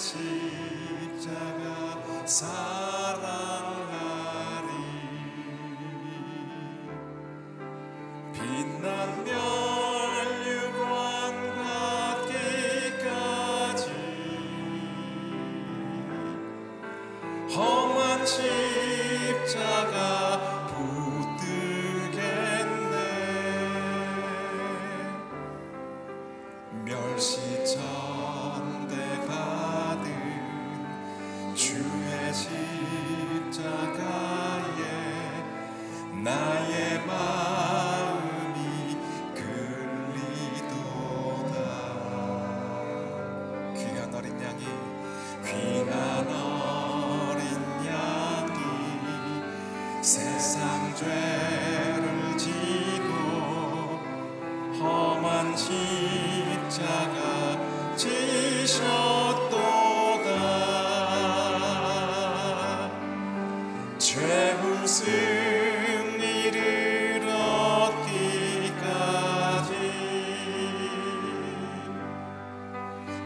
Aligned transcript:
십자가 0.00 1.90
사 2.24 2.99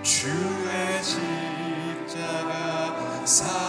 주의 0.04 1.02
십자가 1.02 2.44
사 3.24 3.63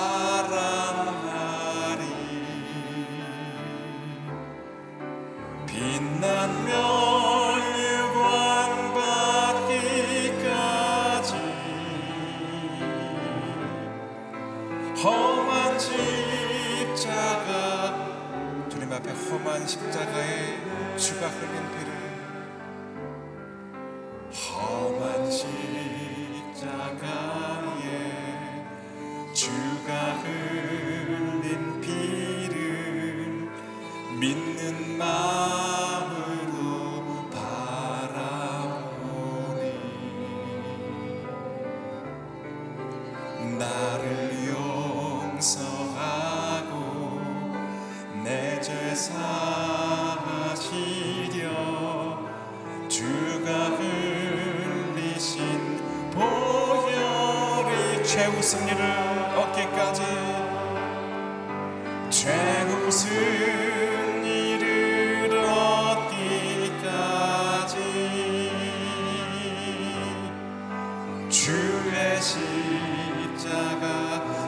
십자가 72.25 73.85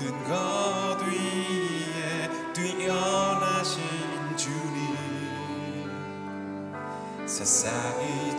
모든 0.00 0.24
것 0.24 0.98
위에 1.02 2.30
뛰어나신 2.54 3.82
주님. 4.34 4.96
세상이 7.26 8.29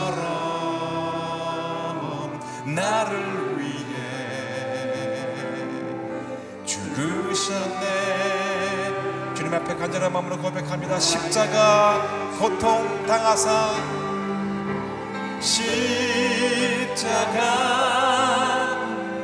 나를 2.74 3.58
위해 3.58 3.94
죽으셨네. 6.64 7.84
주님 9.34 9.54
앞에 9.54 9.76
간절한 9.76 10.12
마음으로 10.12 10.38
고백합니다. 10.38 10.98
십자가 10.98 12.32
고통 12.36 13.06
당하사 13.06 13.74
십자가 15.38 16.40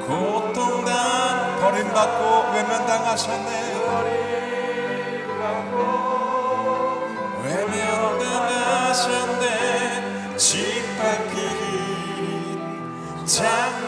고통당 0.07 1.59
버림받고 1.61 2.53
외면당하셨네 2.53 4.38
하셨네. 8.99 10.37
짓밟힌 10.37 11.39
장미꽃처럼 13.25 13.79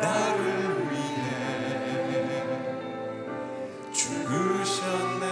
나를 0.00 0.90
위해 0.90 2.44
죽으셨네. 3.92 5.26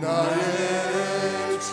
나의 0.00 1.60
주. 1.60 1.70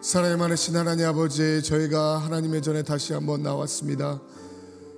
사랑의 0.00 0.36
많으신 0.36 0.76
하나님 0.76 1.06
아버지 1.06 1.62
저희가 1.62 2.18
하나님의 2.18 2.62
전에 2.62 2.82
다시 2.82 3.14
한번 3.14 3.42
나왔습니다 3.42 4.20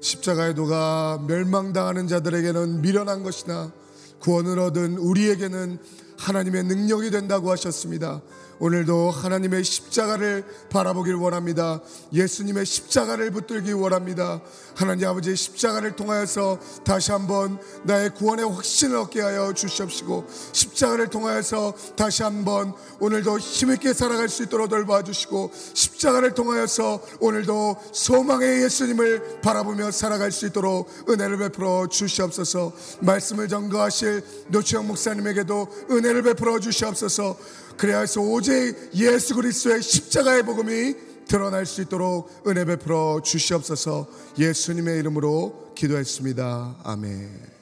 십자가의 0.05 0.55
도가 0.55 1.25
멸망당하는 1.27 2.07
자들에게는 2.09 2.83
미련한 2.83 3.23
것이나 3.23 3.73
구원을 4.19 4.59
얻은 4.59 4.99
우리에게는 4.99 5.79
하나님의 6.19 6.65
능력이 6.65 7.11
된다고 7.11 7.51
하셨습니다 7.51 8.21
오늘도 8.59 9.11
하나님의 9.11 9.65
십자가를 9.65 10.45
바라보길 10.71 11.15
원합니다. 11.15 11.81
예수님의 12.13 12.67
십자가를 12.67 13.31
붙들기 13.31 13.73
원합니다. 13.73 14.41
하나님 14.75 15.09
아버지의 15.09 15.37
십자가를 15.37 15.97
통하여서 15.97 16.59
다시 16.85 17.13
한번 17.13 17.59
나의 17.85 18.11
구원의 18.15 18.49
확신을 18.49 18.97
얻게 18.97 19.21
하여 19.21 19.53
주시옵시고 19.53 20.27
십자가를 20.53 21.09
통하여서 21.09 21.75
다시 21.97 22.23
한번 22.23 22.75
오늘도 23.01 23.39
힘있게 23.39 23.93
살아갈 23.93 24.29
수 24.29 24.43
있도록 24.45 24.69
돌봐주시고 24.69 25.53
십자가를 25.75 26.35
통하여서 26.35 27.03
오늘도 27.21 27.77
소망의 27.93 28.65
예수님을 28.65 29.41
바라보며 29.43 29.91
살아갈 29.91 30.33
수 30.33 30.47
있도록 30.47 30.89
은혜를 31.09 31.39
베풀어 31.39 31.87
주시옵소서 31.89 32.73
말씀을 33.01 33.49
전거하실 33.49 34.25
노치영 34.49 34.87
목사님에게도 34.87 35.69
은혜를 35.91 36.23
베풀어 36.23 36.59
주시옵소서 36.61 37.37
그래야 37.77 38.01
해서 38.01 38.21
오직 38.21 38.53
예수 38.95 39.35
그리스도의 39.35 39.83
십자가의 39.83 40.45
복음이 40.45 40.95
드러날 41.27 41.67
수 41.67 41.83
있도록 41.83 42.31
은혜 42.47 42.65
베풀어 42.65 43.21
주시옵소서 43.23 44.09
예수님의 44.39 44.99
이름으로 45.01 45.73
기도했습니다. 45.75 46.81
아멘. 46.85 47.55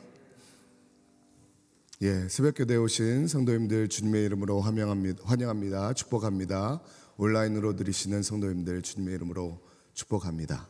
예, 2.03 2.29
새벽교대 2.29 2.76
오신 2.76 3.29
성도님들 3.29 3.88
주님의 3.88 4.25
이름으로 4.25 4.61
환영합니다. 4.61 5.23
환영합니다. 5.25 5.93
축복합니다. 5.94 6.81
온라인으로 7.17 7.76
들으시는 7.76 8.23
성도님들 8.23 8.82
주님의 8.82 9.15
이름으로 9.15 9.61
축복합니다. 9.94 10.69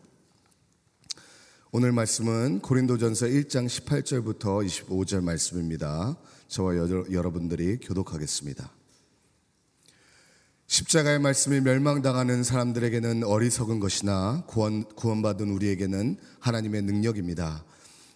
오늘 1.72 1.90
말씀은 1.92 2.60
고린도전서 2.60 3.26
1장 3.26 3.66
18절부터 3.66 4.66
25절 4.66 5.24
말씀입니다. 5.24 6.18
저와 6.48 6.74
여러분들이 7.10 7.78
교독하겠습니다. 7.78 8.81
십자가의 10.72 11.18
말씀이 11.18 11.60
멸망당하는 11.60 12.42
사람들에게는 12.42 13.24
어리석은 13.24 13.78
것이나 13.78 14.42
구원, 14.46 14.84
구원받은 14.84 15.50
우리에게는 15.50 16.16
하나님의 16.40 16.80
능력입니다. 16.80 17.62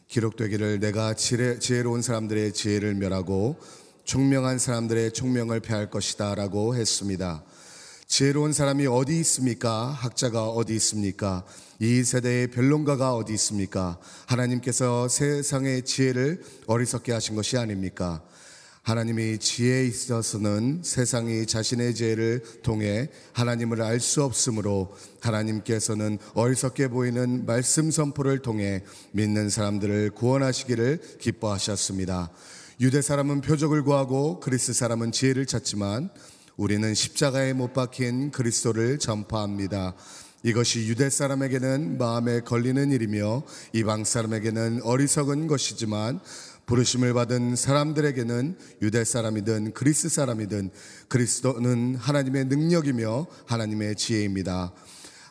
기록되기를 0.08 0.81
내가 0.81 1.12
지혜, 1.12 1.58
지혜로운 1.58 2.00
사람들의 2.00 2.55
지혜를 2.55 2.94
멸하고 2.94 3.61
총명한 4.05 4.58
사람들의 4.58 5.12
총명을 5.12 5.61
패할 5.61 5.91
것이다 5.91 6.35
라고 6.35 6.75
했습니다. 6.75 7.44
지혜로운 8.06 8.55
사람이 8.55 8.86
어디 8.86 9.20
있습니까? 9.20 9.89
학자가 9.89 10.48
어디 10.48 10.75
있습니까? 10.77 11.44
이 11.79 12.03
세대의 12.03 12.53
변론가가 12.53 13.17
어디 13.17 13.34
있습니까? 13.34 13.98
하나님께서 14.25 15.08
세상의 15.08 15.84
지혜를 15.84 16.43
어리석게 16.67 17.13
하신 17.13 17.36
것이 17.36 17.58
아닙니까? 17.58 18.22
하나님이 18.86 19.38
지혜에 19.38 19.84
있어서는 19.84 20.82
세상이 20.84 21.46
자신의 21.46 21.96
지혜를 21.96 22.40
통해 22.62 23.08
하나님을 23.32 23.82
알 23.82 23.98
수 23.98 24.22
없으므로 24.22 24.94
하나님께서는 25.20 26.19
어리석게 26.34 26.86
보이는 26.88 27.44
말씀 27.46 27.90
선포를 27.90 28.43
통해 28.43 28.84
믿는 29.10 29.50
사람들을 29.50 30.10
구원하시기를 30.10 31.00
기뻐하셨습니다. 31.19 32.31
유대 32.81 33.02
사람은 33.02 33.40
표적을 33.40 33.82
구하고 33.82 34.38
그리스 34.38 34.72
사람은 34.72 35.10
지혜를 35.10 35.46
찾지만 35.46 36.10
우리는 36.56 36.94
십자가에 36.94 37.55
못 37.55 37.72
박힌 37.72 38.31
그리스도를 38.31 39.00
전파합니다. 39.00 39.96
이것이 40.44 40.86
유대 40.86 41.10
사람에게는 41.10 41.98
마음에 41.98 42.38
걸리는 42.38 42.93
일이며 42.93 43.43
이방 43.72 44.05
사람에게는 44.05 44.82
어리석은 44.84 45.48
것이지만 45.48 46.20
부르심을 46.67 47.15
받은 47.15 47.56
사람들에게는 47.56 48.58
유대 48.82 49.05
사람이든 49.05 49.73
그리스 49.73 50.08
사람이든 50.08 50.70
그리스도는 51.08 51.96
하나님의 51.96 52.46
능력이며 52.46 53.27
하나님의 53.46 53.94
지혜입니다. 53.94 54.73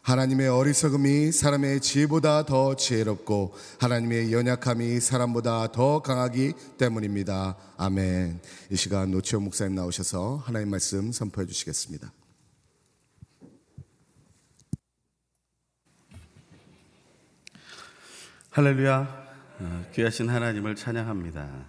하나님의 0.02 0.48
어리석음이 0.48 1.32
사람의 1.32 1.82
지혜보다 1.82 2.46
더 2.46 2.76
지혜롭고 2.76 3.54
하나님의 3.80 4.32
연약함이 4.32 5.00
사람보다 5.00 5.72
더 5.72 6.02
강하기 6.02 6.54
때문입니다. 6.78 7.58
아멘. 7.76 8.40
이 8.70 8.76
시간 8.76 9.10
노치호 9.12 9.42
목사님 9.42 9.74
나오셔서 9.76 10.44
하나님 10.46 10.70
말씀 10.70 11.12
선포해 11.12 11.48
주시겠습니다. 11.48 12.14
할렐루야. 18.52 19.25
어, 19.58 19.86
귀하신 19.94 20.30
하나님을 20.30 20.76
찬양합니다. 20.76 21.66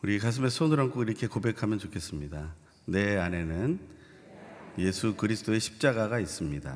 우리 0.00 0.18
가슴에 0.18 0.48
손을 0.48 0.80
얹고 0.80 1.02
이렇게 1.02 1.26
고백하면 1.26 1.78
좋겠습니다. 1.78 2.54
내 2.86 3.18
안에는 3.18 3.78
예수 4.78 5.14
그리스도의 5.14 5.60
십자가가 5.60 6.18
있습니다. 6.18 6.74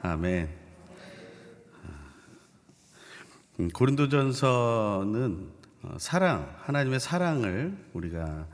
아멘. 0.00 0.48
음, 3.60 3.68
고린도전서는 3.68 5.50
어, 5.82 5.96
사랑, 5.98 6.56
하나님의 6.60 7.00
사랑을 7.00 7.76
우리가 7.92 8.46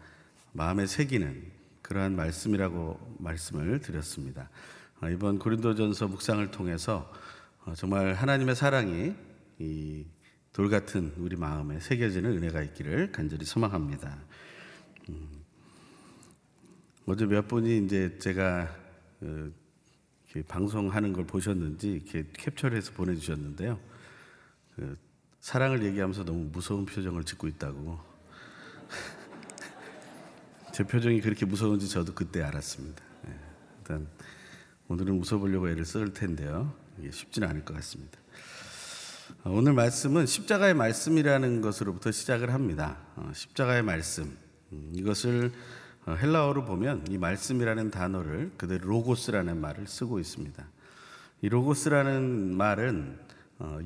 마음에 0.52 0.87
새기는 0.87 1.52
그러한 1.82 2.16
말씀이라고 2.16 3.16
말씀을 3.21 3.80
드렸습니다. 3.80 4.50
어, 5.00 5.09
이번 5.09 5.38
고린도전서 5.38 6.09
묵상을 6.09 6.50
통해서 6.50 7.12
어, 7.12 7.32
정말 7.75 8.14
하나님의 8.14 8.54
사랑이 8.54 9.14
이 9.59 10.04
돌 10.52 10.69
같은 10.69 11.14
우리 11.16 11.35
마음에 11.35 11.81
새겨지는 11.81 12.37
은혜가 12.37 12.62
있기를 12.62 13.11
간절히 13.11 13.47
소망합니다. 13.47 14.19
음, 15.09 15.28
어제 17.07 17.25
몇 17.25 17.49
분이 17.49 17.87
이제 17.87 18.19
제가 18.19 18.69
어, 19.23 19.50
방송하는 20.49 21.14
걸 21.14 21.26
보셨는지 21.26 21.92
이렇게 21.92 22.26
캡처를 22.35 22.76
해서 22.76 22.92
보내주셨는데요. 22.92 23.81
그 24.76 24.99
사랑을 25.40 25.83
얘기하면서 25.85 26.25
너무 26.25 26.50
무서운 26.52 26.85
표정을 26.85 27.25
짓고 27.25 27.49
있다고. 27.49 27.99
제 30.75 30.85
표정이 30.85 31.23
그렇게 31.23 31.47
무서운지 31.47 31.88
저도 31.88 32.12
그때 32.14 32.42
알았습니다. 32.42 33.02
예, 33.26 33.35
일단 33.78 34.07
오늘은 34.88 35.19
웃어보려고 35.19 35.71
애를 35.71 35.87
쓸 35.87 36.12
텐데요. 36.12 36.75
쉽지는 37.11 37.49
않을 37.49 37.64
것 37.64 37.75
같습니다. 37.75 38.18
어, 39.44 39.50
오늘 39.50 39.72
말씀은 39.72 40.26
십자가의 40.26 40.75
말씀이라는 40.75 41.61
것으로부터 41.61 42.11
시작을 42.11 42.52
합니다. 42.52 42.99
어, 43.16 43.30
십자가의 43.34 43.82
말씀. 43.82 44.37
음, 44.72 44.92
이것을 44.94 45.52
어, 46.06 46.12
헬라어로 46.14 46.64
보면 46.64 47.06
이 47.08 47.18
말씀이라는 47.18 47.90
단어를 47.90 48.52
그대로 48.56 48.88
로고스라는 48.88 49.61
말을 49.61 49.87
쓰고 49.87 50.18
있습니다. 50.18 50.64
이 51.42 51.49
로고스라는 51.49 52.56
말은 52.56 53.18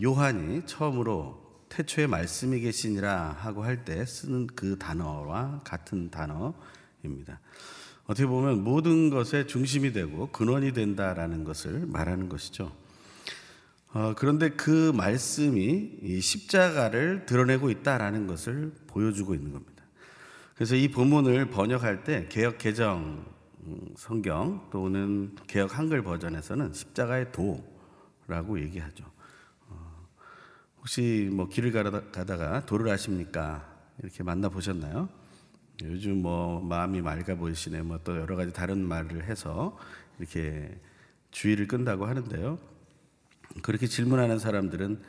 요한이 0.02 0.62
처음으로 0.66 1.64
태초에 1.68 2.06
말씀이 2.06 2.60
계시니라 2.60 3.36
하고 3.38 3.64
할 3.64 3.84
때 3.84 4.04
쓰는 4.04 4.46
그 4.48 4.78
단어와 4.78 5.60
같은 5.64 6.10
단어입니다. 6.10 7.40
어떻게 8.04 8.26
보면 8.26 8.62
모든 8.62 9.10
것의 9.10 9.48
중심이 9.48 9.92
되고 9.92 10.28
근원이 10.30 10.72
된다라는 10.72 11.44
것을 11.44 11.86
말하는 11.86 12.28
것이죠. 12.28 12.72
어, 13.96 14.12
그런데 14.14 14.50
그 14.50 14.92
말씀이 14.94 16.00
이 16.02 16.20
십자가를 16.20 17.24
드러내고 17.24 17.70
있다라는 17.70 18.26
것을 18.26 18.74
보여주고 18.88 19.34
있는 19.34 19.52
겁니다. 19.52 19.84
그래서 20.54 20.74
이 20.74 20.88
본문을 20.88 21.48
번역할 21.48 22.04
때 22.04 22.26
개혁 22.28 22.58
개정 22.58 23.24
음, 23.64 23.80
성경 23.96 24.68
또는 24.70 25.34
개혁 25.46 25.78
한글 25.78 26.02
버전에서는 26.02 26.74
십자가의 26.74 27.32
도라고 27.32 28.60
얘기하죠. 28.60 29.06
혹시 30.76 31.30
뭐 31.32 31.48
길을 31.48 31.72
가다가 32.12 32.66
도를 32.66 32.90
아십니까? 32.90 33.66
이렇게 34.02 34.22
만나 34.22 34.50
보셨나요? 34.50 35.08
요즘 35.82 36.20
뭐 36.20 36.60
마음이 36.60 37.00
맑아 37.00 37.34
보이시네, 37.34 37.80
뭐 37.80 37.98
또 38.04 38.14
여러 38.14 38.36
가지 38.36 38.52
다른 38.52 38.86
말을 38.86 39.24
해서 39.24 39.78
이렇게 40.18 40.78
주의를 41.30 41.66
끈다고 41.66 42.04
하는데요. 42.04 42.75
그렇게 43.62 43.86
질문하는 43.86 44.38
사람들은 44.38 45.00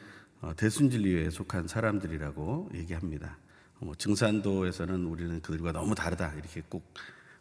어, 0.42 0.54
대순진리에 0.56 1.30
속한 1.30 1.68
사람들이라고 1.68 2.70
얘기합니다. 2.76 3.38
뭐 3.80 3.96
증산도에서는 3.96 5.06
우리는 5.06 5.42
그들과 5.42 5.72
너무 5.72 5.96
다르다 5.96 6.34
이렇게 6.34 6.62
꼭 6.68 6.94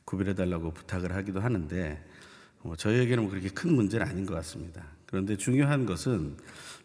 구별해 0.05 0.35
달라고 0.35 0.73
부탁을 0.73 1.15
하기도 1.15 1.41
하는데 1.41 2.05
뭐 2.63 2.77
저희에게는 2.77 3.25
뭐 3.25 3.31
그렇게 3.31 3.49
큰 3.49 3.75
문제는 3.75 4.07
아닌 4.07 4.27
것 4.27 4.35
같습니다. 4.35 4.85
그런데 5.07 5.37
중요한 5.37 5.87
것은 5.87 6.37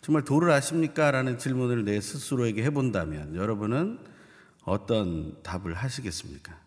정말 0.01 0.23
도를 0.23 0.51
아십니까? 0.51 1.11
라는 1.11 1.37
질문을 1.37 1.85
내 1.85 1.99
스스로에게 1.99 2.63
해본다면 2.63 3.35
여러분은 3.35 3.99
어떤 4.63 5.41
답을 5.43 5.73
하시겠습니까? 5.73 6.59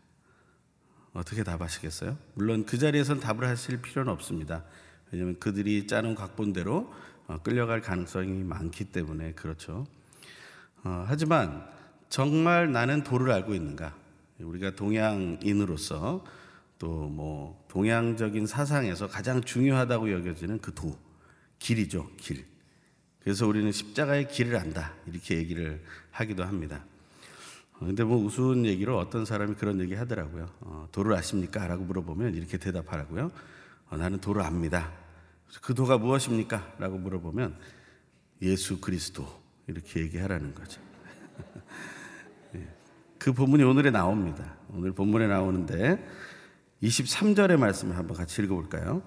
어떻게 1.12 1.44
답하시겠어요? 1.44 2.16
물론 2.34 2.66
그 2.66 2.76
자리에선 2.76 3.20
답을 3.20 3.46
하실 3.46 3.80
필요는 3.80 4.12
없습니다. 4.12 4.64
왜냐하면 5.12 5.38
그들이 5.38 5.87
짜놓은 5.87 6.16
각본대로 6.16 6.78
어, 6.82 6.92
끌려갈 7.43 7.81
가능성이 7.81 8.45
많기 8.45 8.85
때문에 8.85 9.33
그렇죠. 9.33 9.87
어, 10.83 11.04
하지만 11.07 11.66
정말 12.09 12.71
나는 12.71 13.02
도를 13.02 13.31
알고 13.33 13.54
있는가? 13.54 13.95
우리가 14.38 14.73
동양인으로서 14.76 16.25
또 16.78 17.09
뭐 17.09 17.64
동양적인 17.69 18.47
사상에서 18.47 19.09
가장 19.09 19.40
중요하다고 19.40 20.12
여겨지는 20.12 20.61
그 20.61 20.73
도, 20.75 20.97
길이죠, 21.59 22.11
길. 22.16 22.45
그래서 23.21 23.47
우리는 23.47 23.73
십자가의 23.73 24.28
길을 24.28 24.57
안다. 24.57 24.93
이렇게 25.07 25.37
얘기를 25.38 25.83
하기도 26.11 26.45
합니다. 26.45 26.85
어, 27.75 27.87
근데 27.87 28.04
뭐 28.04 28.23
우스운 28.23 28.66
얘기로 28.66 28.99
어떤 28.99 29.25
사람이 29.25 29.54
그런 29.54 29.81
얘기 29.81 29.95
하더라고요. 29.95 30.49
어, 30.61 30.88
도를 30.93 31.14
아십니까? 31.16 31.66
라고 31.66 31.85
물어보면 31.85 32.35
이렇게 32.35 32.59
대답하라고요. 32.59 33.33
어, 33.90 33.97
나는 33.97 34.21
도를 34.21 34.43
압니다. 34.43 34.93
그 35.63 35.75
도가 35.75 35.99
무엇입니까? 35.99 36.75
라고 36.79 36.99
물어보면 36.99 37.57
예수 38.43 38.81
그리스도. 38.81 39.45
이렇게 39.67 40.01
얘기하라는 40.01 40.55
거죠. 40.55 40.81
예. 42.57 42.69
그 43.19 43.33
본문이 43.33 43.63
오늘에 43.63 43.91
나옵니다. 43.91 44.57
오늘 44.69 44.93
본문에 44.93 45.27
나오는데 45.27 46.05
23절의 46.83 47.57
말씀을 47.57 47.97
한번 47.97 48.17
같이 48.17 48.43
읽어볼까요? 48.43 49.03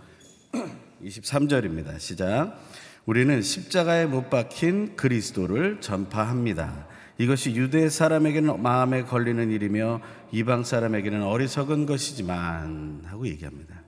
23절입니다. 1.03 1.99
시작. 1.99 2.59
우리는 3.05 3.41
십자가에 3.41 4.05
못 4.05 4.29
박힌 4.29 4.95
그리스도를 4.95 5.79
전파합니다. 5.79 6.87
이것이 7.19 7.55
유대 7.55 7.89
사람에게는 7.89 8.61
마음에 8.61 9.03
걸리는 9.03 9.49
일이며 9.51 10.01
이방 10.31 10.63
사람에게는 10.63 11.23
어리석은 11.23 11.85
것이지만 11.85 13.03
하고 13.05 13.27
얘기합니다. 13.27 13.81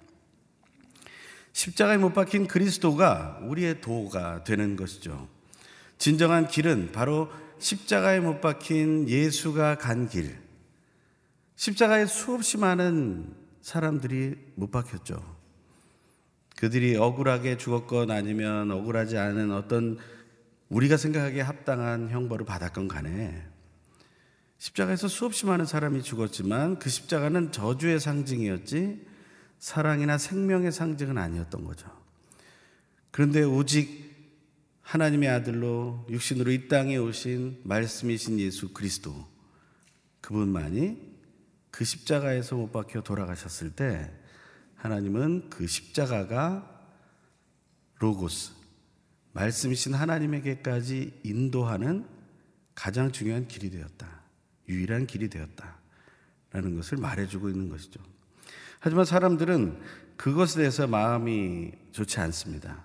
십자가에 1.60 1.98
못 1.98 2.14
박힌 2.14 2.48
그리스도가 2.48 3.40
우리의 3.42 3.82
도가 3.82 4.46
되는 4.46 4.78
것이죠. 4.78 5.28
진정한 5.98 6.48
길은 6.48 6.94
바로 6.94 7.30
십자가에 7.58 8.22
못 8.22 8.40
박힌 8.40 9.10
예수가 9.10 9.76
간 9.76 10.08
길. 10.08 10.38
십자가에 11.58 12.06
수없이 12.06 12.58
많은 12.58 13.36
사람들이 13.60 14.36
못 14.56 14.72
박혔죠. 14.72 15.22
그들이 16.56 16.96
억울하게 16.96 17.58
죽었건 17.58 18.10
아니면 18.10 18.72
억울하지 18.72 19.18
않은 19.18 19.52
어떤 19.52 19.98
우리가 20.70 20.96
생각하기에 20.96 21.42
합당한 21.42 22.10
형벌을 22.10 22.46
받았건 22.46 22.88
간에 22.88 23.46
십자가에서 24.60 25.10
수없이 25.10 25.46
많은 25.46 25.66
사람이 25.66 26.04
죽었지만 26.04 26.80
그 26.80 26.90
십자가는 26.90 27.52
저주의 27.52 28.00
상징이었지 28.00 29.09
사랑이나 29.60 30.18
생명의 30.18 30.72
상징은 30.72 31.18
아니었던 31.18 31.64
거죠. 31.66 31.88
그런데 33.12 33.44
오직 33.44 34.10
하나님의 34.82 35.30
아들로 35.30 36.08
육신으로 36.10 36.52
이 36.52 36.68
땅에 36.68 36.98
오신 36.98 37.62
말씀이신 37.64 38.40
예수 38.40 38.74
그리스도 38.74 39.28
그분만이 40.22 41.10
그 41.70 41.86
십자가에서 41.86 42.56
못 42.56 42.72
박혀 42.72 43.02
돌아가셨을 43.02 43.76
때 43.76 44.12
하나님은 44.76 45.50
그 45.50 45.68
십자가가 45.68 46.78
로고스, 48.00 48.54
말씀이신 49.34 49.94
하나님에게까지 49.94 51.20
인도하는 51.24 52.08
가장 52.74 53.12
중요한 53.12 53.48
길이 53.48 53.70
되었다. 53.70 54.22
유일한 54.70 55.06
길이 55.06 55.30
되었다. 55.30 55.78
라는 56.52 56.76
것을 56.76 56.98
말해주고 56.98 57.50
있는 57.50 57.70
것이죠. 57.70 58.00
하지만 58.80 59.06
사람들은 59.06 59.80
그것에 60.18 60.60
대해서 60.60 60.88
마음이 60.88 61.72
좋지 61.92 62.20
않습니다. 62.20 62.84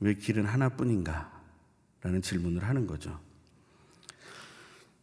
왜 0.00 0.14
길은 0.14 0.46
하나뿐인가? 0.46 1.30
라는 2.02 2.20
질문을 2.20 2.64
하는 2.64 2.86
거죠. 2.86 3.18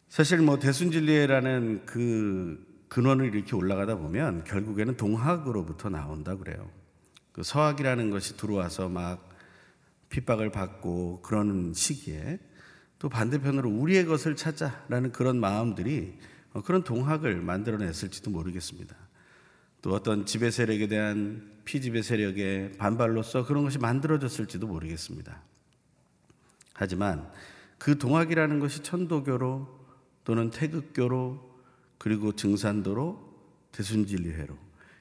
사실 0.09 0.39
뭐 0.39 0.59
대순진리라는 0.59 1.85
그 1.85 2.65
근원을 2.89 3.33
이렇게 3.33 3.55
올라가다 3.55 3.95
보면 3.95 4.43
결국에는 4.43 4.97
동학으로부터 4.97 5.89
나온다 5.89 6.35
그래요. 6.35 6.69
그 7.31 7.43
서학이라는 7.43 8.09
것이 8.09 8.35
들어와서 8.35 8.89
막 8.89 9.29
핍박을 10.09 10.51
받고 10.51 11.21
그러는 11.21 11.73
시기에 11.73 12.39
또 12.97 13.07
반대편으로 13.07 13.69
우리의 13.69 14.05
것을 14.05 14.35
찾자라는 14.35 15.11
그런 15.11 15.39
마음들이 15.39 16.17
어, 16.51 16.61
그런 16.61 16.83
동학을 16.83 17.41
만들어냈을지도 17.41 18.31
모르겠습니다. 18.31 18.95
또 19.81 19.93
어떤 19.93 20.25
지배 20.25 20.51
세력에 20.51 20.87
대한 20.87 21.59
피지배 21.65 22.01
세력의 22.01 22.73
반발로서 22.73 23.45
그런 23.45 23.63
것이 23.63 23.77
만들어졌을지도 23.77 24.67
모르겠습니다. 24.67 25.41
하지만 26.73 27.31
그 27.77 27.97
동학이라는 27.97 28.59
것이 28.59 28.83
천도교로 28.83 29.79
또는 30.23 30.49
태극교로 30.49 31.49
그리고 31.97 32.35
증산도로 32.35 33.29
대순진리회로 33.71 34.57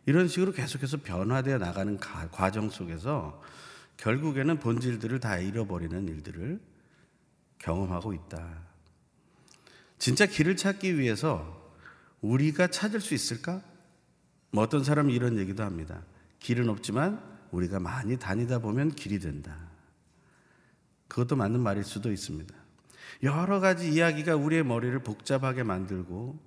이런 0.07 0.29
식으로 0.29 0.53
계속해서 0.53 0.99
변화되어 0.99 1.59
나가는 1.59 1.99
과정 1.99 2.71
속에서 2.71 3.43
결국에는 3.97 4.59
본질들을 4.59 5.21
다 5.21 5.39
잃어버리는 5.39 6.09
일들을 6.09 6.61
경험하고 7.59 8.15
있다. 8.15 8.63
진짜 9.99 10.27
길을 10.27 10.57
찾기 10.57 10.99
위해서 10.99 11.73
우리가 12.21 12.69
찾을 12.69 13.01
수 13.01 13.15
있을까? 13.15 13.63
뭐 14.51 14.65
어떤 14.65 14.85
사람은 14.85 15.13
이런 15.13 15.39
얘기도 15.39 15.63
합니다. 15.63 16.03
길은 16.41 16.69
없지만 16.69 17.21
우리가 17.51 17.81
많이 17.81 18.19
다니다 18.19 18.59
보면 18.59 18.91
길이 18.91 19.19
된다. 19.19 19.57
그것도 21.09 21.37
맞는 21.37 21.61
말일 21.61 21.85
수도 21.85 22.13
있습니다. 22.13 22.55
여러 23.23 23.61
가지 23.61 23.91
이야기가 23.93 24.37
우리의 24.37 24.65
머리를 24.65 24.99
복잡하게 25.01 25.63
만들고 25.63 26.39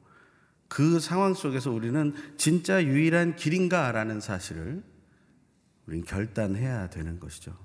그 0.68 1.00
상황 1.00 1.34
속에서 1.34 1.72
우리는 1.72 2.14
진짜 2.38 2.84
유일한 2.84 3.36
길인가라는 3.36 4.22
사실을 4.22 4.84
우리는 5.86 6.06
결단해야 6.06 6.90
되는 6.90 7.20
것이죠. 7.20 7.58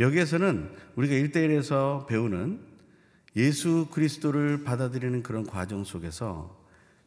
여기에서는 0.00 0.74
우리가 0.96 1.14
일대일에서 1.14 2.06
배우는 2.08 2.60
예수 3.36 3.88
그리스도를 3.90 4.64
받아들이는 4.64 5.22
그런 5.22 5.46
과정 5.46 5.84
속에서 5.84 6.61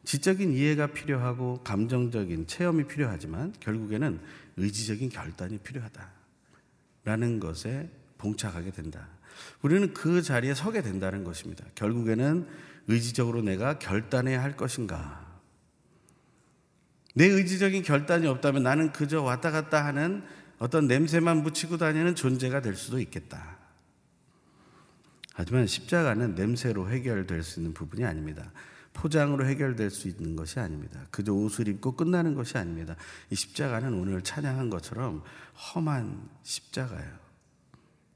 지적인 0.06 0.52
이해가 0.52 0.86
필요하고 0.86 1.62
감정적인 1.64 2.46
체험이 2.46 2.86
필요하지만 2.86 3.52
결국에는 3.58 4.20
의지적인 4.56 5.08
결단이 5.08 5.58
필요하다라는 5.58 7.40
것에 7.40 7.90
봉착하게 8.16 8.70
된다. 8.70 9.08
우리는 9.62 9.92
그 9.92 10.22
자리에 10.22 10.54
서게 10.54 10.80
된다는 10.80 11.24
것입니다. 11.24 11.64
결국에는 11.74 12.46
의지적으로 12.86 13.42
내가 13.42 13.80
결단해야 13.80 14.40
할 14.40 14.56
것인가? 14.56 15.26
내 17.16 17.26
의지적인 17.26 17.82
결단이 17.82 18.28
없다면 18.28 18.62
나는 18.62 18.92
그저 18.92 19.22
왔다 19.22 19.50
갔다 19.50 19.84
하는 19.84 20.22
어떤 20.58 20.86
냄새만 20.86 21.42
묻히고 21.42 21.78
다니는 21.78 22.14
존재가 22.14 22.62
될 22.62 22.76
수도 22.76 23.00
있겠다. 23.00 23.56
하지만 25.34 25.66
십자가는 25.66 26.36
냄새로 26.36 26.88
해결될 26.88 27.42
수 27.42 27.58
있는 27.58 27.74
부분이 27.74 28.04
아닙니다. 28.04 28.52
포장으로 28.96 29.44
해결될 29.46 29.90
수 29.90 30.08
있는 30.08 30.36
것이 30.36 30.58
아닙니다. 30.58 31.06
그저 31.10 31.32
옷을 31.32 31.68
입고 31.68 31.96
끝나는 31.96 32.34
것이 32.34 32.56
아닙니다. 32.56 32.96
이 33.30 33.34
십자가는 33.34 33.92
오늘 33.92 34.22
찬양한 34.22 34.70
것처럼 34.70 35.22
험한 35.54 36.28
십자가예요. 36.42 37.18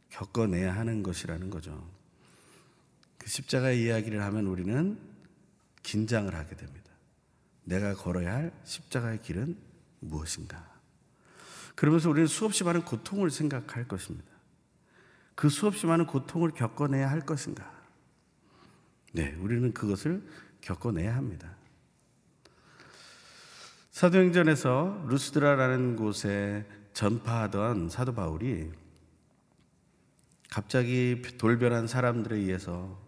겪어내야 0.08 0.74
하는 0.74 1.02
것이라는 1.02 1.50
거죠. 1.50 1.86
그 3.18 3.28
십자가의 3.28 3.82
이야기를 3.82 4.22
하면 4.22 4.46
우리는 4.46 4.98
긴장을 5.82 6.34
하게 6.34 6.56
됩니다. 6.56 6.90
내가 7.64 7.94
걸어야 7.94 8.34
할 8.34 8.52
십자가의 8.64 9.20
길은 9.20 9.58
무엇인가? 10.00 10.66
그러면서 11.74 12.08
우리는 12.08 12.26
수없이 12.26 12.64
많은 12.64 12.84
고통을 12.84 13.30
생각할 13.30 13.86
것입니다. 13.86 14.30
그 15.34 15.50
수없이 15.50 15.86
많은 15.86 16.06
고통을 16.06 16.52
겪어내야 16.52 17.10
할 17.10 17.20
것인가? 17.20 17.70
네, 19.12 19.34
우리는 19.40 19.72
그것을 19.74 20.22
겪어내야 20.60 21.14
합니다. 21.14 21.56
사도행전에서 23.90 25.06
루스드라라는 25.08 25.96
곳에 25.96 26.66
전파하던 26.92 27.90
사도 27.90 28.14
바울이 28.14 28.70
갑자기 30.48 31.22
돌변한 31.38 31.86
사람들에 31.86 32.36
의해서 32.36 32.98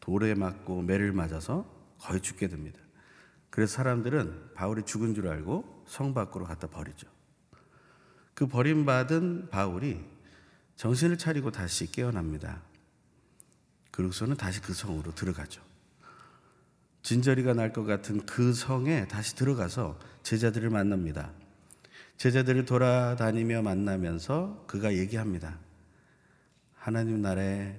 돌에 0.00 0.34
맞고 0.34 0.82
매를 0.82 1.12
맞아서 1.12 1.66
거의 1.98 2.20
죽게 2.20 2.48
됩니다. 2.48 2.80
그래서 3.50 3.74
사람들은 3.74 4.54
바울이 4.54 4.84
죽은 4.84 5.14
줄 5.14 5.28
알고 5.28 5.84
성 5.86 6.14
밖으로 6.14 6.44
갖다 6.44 6.68
버리죠. 6.68 7.06
그 8.34 8.46
버림받은 8.46 9.50
바울이 9.50 10.02
정신을 10.76 11.18
차리고 11.18 11.50
다시 11.50 11.90
깨어납니다. 11.92 12.62
그러고서는 13.90 14.36
다시 14.36 14.62
그 14.62 14.72
성으로 14.72 15.14
들어가죠. 15.14 15.69
진저리가 17.02 17.54
날 17.54 17.72
것 17.72 17.84
같은 17.84 18.24
그 18.26 18.52
성에 18.52 19.08
다시 19.08 19.34
들어가서 19.36 19.98
제자들을 20.22 20.70
만납니다. 20.70 21.32
제자들을 22.18 22.66
돌아다니며 22.66 23.62
만나면서 23.62 24.64
그가 24.66 24.94
얘기합니다. 24.94 25.58
하나님 26.74 27.22
나라에 27.22 27.78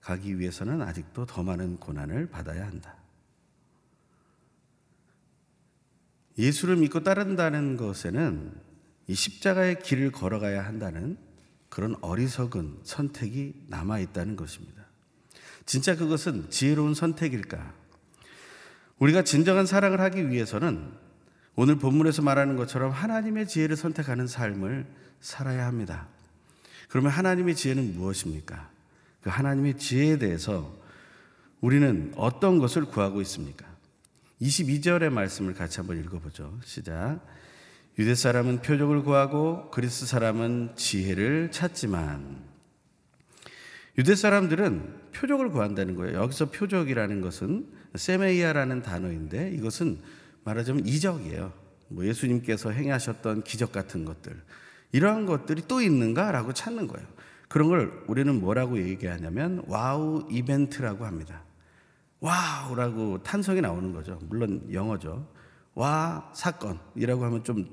가기 0.00 0.38
위해서는 0.38 0.82
아직도 0.82 1.26
더 1.26 1.42
많은 1.42 1.78
고난을 1.78 2.28
받아야 2.28 2.66
한다. 2.66 2.96
예수를 6.38 6.76
믿고 6.76 7.02
따른다는 7.02 7.76
것에는 7.76 8.52
이 9.08 9.14
십자가의 9.14 9.80
길을 9.80 10.12
걸어가야 10.12 10.64
한다는 10.64 11.18
그런 11.68 11.96
어리석은 12.00 12.80
선택이 12.84 13.66
남아 13.68 13.98
있다는 13.98 14.36
것입니다. 14.36 14.82
진짜 15.66 15.96
그것은 15.96 16.50
지혜로운 16.50 16.94
선택일까? 16.94 17.81
우리가 18.98 19.22
진정한 19.22 19.66
사랑을 19.66 20.00
하기 20.00 20.30
위해서는 20.30 20.92
오늘 21.54 21.76
본문에서 21.76 22.22
말하는 22.22 22.56
것처럼 22.56 22.90
하나님의 22.90 23.46
지혜를 23.46 23.76
선택하는 23.76 24.26
삶을 24.26 24.86
살아야 25.20 25.66
합니다. 25.66 26.08
그러면 26.88 27.10
하나님의 27.12 27.54
지혜는 27.54 27.94
무엇입니까? 27.96 28.70
그 29.22 29.30
하나님의 29.30 29.78
지혜에 29.78 30.18
대해서 30.18 30.74
우리는 31.60 32.12
어떤 32.16 32.58
것을 32.58 32.84
구하고 32.84 33.20
있습니까? 33.22 33.66
22절의 34.40 35.10
말씀을 35.10 35.54
같이 35.54 35.78
한번 35.78 35.98
읽어보죠. 35.98 36.58
시작. 36.64 37.20
유대 37.98 38.14
사람은 38.14 38.62
표적을 38.62 39.02
구하고 39.02 39.70
그리스 39.70 40.06
사람은 40.06 40.72
지혜를 40.76 41.50
찾지만 41.50 42.42
유대 43.98 44.14
사람들은 44.14 45.12
표적을 45.12 45.50
구한다는 45.50 45.94
거예요. 45.94 46.18
여기서 46.18 46.50
표적이라는 46.50 47.20
것은 47.20 47.66
σημεῖα라는 47.94 48.82
단어인데 48.82 49.52
이것은 49.52 50.00
말하자면 50.44 50.86
이적이에요. 50.86 51.52
뭐 51.88 52.06
예수님께서 52.06 52.70
행하셨던 52.70 53.44
기적 53.44 53.72
같은 53.72 54.04
것들. 54.04 54.40
이러한 54.92 55.26
것들이 55.26 55.62
또 55.68 55.80
있는가라고 55.80 56.52
찾는 56.52 56.88
거예요. 56.88 57.06
그런 57.48 57.68
걸 57.68 58.04
우리는 58.08 58.40
뭐라고 58.40 58.78
얘기하냐면 58.78 59.62
wow 59.66 60.26
이벤트라고 60.30 61.04
합니다. 61.04 61.42
wow라고 62.20 63.22
탄성이 63.22 63.60
나오는 63.60 63.92
거죠. 63.92 64.18
물론 64.22 64.66
영어죠. 64.72 65.28
와 65.74 66.30
사건이라고 66.34 67.24
하면 67.24 67.44
좀 67.44 67.66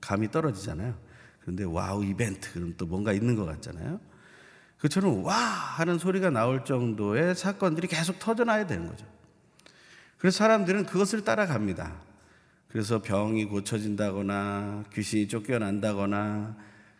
감이 0.00 0.30
떨어지잖아요. 0.30 0.94
그런데 1.40 1.64
wow 1.64 2.04
이벤트 2.04 2.52
그럼 2.52 2.74
또 2.76 2.86
뭔가 2.86 3.12
있는 3.12 3.36
것 3.36 3.44
같잖아요. 3.44 4.00
그처럼 4.78 5.24
와 5.24 5.34
하는 5.34 5.98
소리가 5.98 6.30
나올 6.30 6.64
정도의 6.64 7.34
사건들이 7.34 7.88
계속 7.88 8.18
터져나야 8.18 8.66
되는 8.66 8.86
거죠. 8.86 9.04
그래서 10.18 10.38
사람들은 10.38 10.86
그것을 10.86 11.24
따라갑니다. 11.24 11.94
그래서 12.68 13.00
병이 13.00 13.46
고쳐진다거나 13.46 14.84
귀신이 14.92 15.28
쫓겨난다거나 15.28 16.56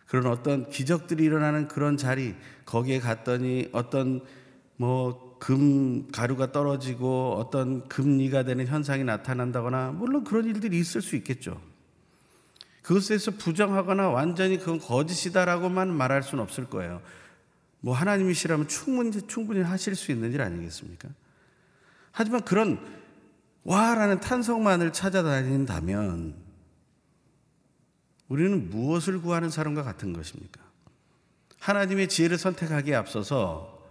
그런 0.07 0.25
어떤 0.27 0.69
기적들이 0.69 1.23
일어나는 1.23 1.67
그런 1.67 1.97
자리 1.97 2.35
거기에 2.65 2.99
갔더니 2.99 3.69
어떤 3.73 4.21
뭐 4.77 5.29
금 5.39 6.11
가루가 6.11 6.51
떨어지고 6.51 7.35
어떤 7.37 7.87
금니가 7.87 8.43
되는 8.43 8.67
현상이 8.67 9.03
나타난다거나 9.05 9.91
물론 9.91 10.23
그런 10.23 10.45
일들이 10.45 10.77
있을 10.77 11.01
수 11.01 11.15
있겠죠. 11.15 11.59
그것에서 12.81 13.31
부정하거나 13.31 14.09
완전히 14.09 14.57
그건 14.57 14.79
거짓이다라고만 14.79 15.91
말할 15.93 16.23
수는 16.23 16.43
없을 16.43 16.65
거예요. 16.65 17.01
뭐 17.79 17.95
하나님이시라면 17.95 18.67
충분히 18.67 19.11
충분히 19.27 19.61
하실 19.61 19.95
수 19.95 20.11
있는 20.11 20.33
일 20.33 20.41
아니겠습니까? 20.41 21.07
하지만 22.11 22.41
그런 22.41 22.79
와라는 23.63 24.19
탄성만을 24.19 24.93
찾아다닌다면 24.93 26.35
우리는 28.27 28.69
무엇을 28.69 29.21
구하는 29.21 29.49
사람과 29.49 29.83
같은 29.83 30.13
것입니까? 30.13 30.61
하나님의 31.59 32.07
지혜를 32.07 32.37
선택하기에 32.37 32.95
앞서서 32.95 33.87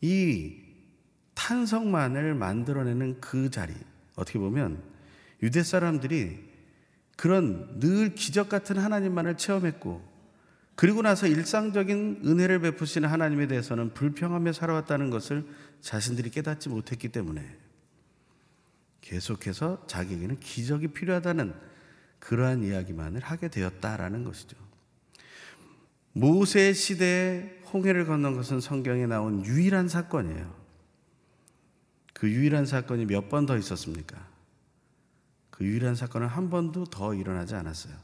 이 0.00 0.56
탄성만을 1.34 2.34
만들어내는 2.34 3.20
그 3.20 3.50
자리, 3.50 3.72
어떻게 4.16 4.38
보면 4.38 4.82
유대 5.42 5.62
사람들이 5.62 6.48
그런 7.16 7.78
늘 7.78 8.14
기적 8.14 8.48
같은 8.48 8.78
하나님만을 8.78 9.36
체험했고, 9.36 10.06
그리고 10.74 11.02
나서 11.02 11.26
일상적인 11.26 12.22
은혜를 12.24 12.60
베푸시는 12.60 13.08
하나님에 13.08 13.48
대해서는 13.48 13.94
불평하며 13.94 14.52
살아왔다는 14.52 15.10
것을 15.10 15.44
자신들이 15.80 16.30
깨닫지 16.30 16.68
못했기 16.68 17.08
때문에 17.08 17.56
계속해서 19.08 19.86
자기에게는 19.86 20.38
기적이 20.38 20.88
필요하다는 20.88 21.54
그러한 22.18 22.62
이야기만을 22.62 23.22
하게 23.22 23.48
되었다라는 23.48 24.24
것이죠. 24.24 24.56
모세 26.12 26.74
시대에 26.74 27.62
홍해를 27.72 28.04
건넌 28.06 28.36
것은 28.36 28.60
성경에 28.60 29.06
나온 29.06 29.44
유일한 29.46 29.88
사건이에요. 29.88 30.54
그 32.12 32.28
유일한 32.28 32.66
사건이 32.66 33.06
몇 33.06 33.28
번 33.30 33.46
더 33.46 33.56
있었습니까? 33.56 34.26
그 35.50 35.64
유일한 35.64 35.94
사건은 35.94 36.26
한 36.26 36.50
번도 36.50 36.84
더 36.86 37.14
일어나지 37.14 37.54
않았어요. 37.54 37.94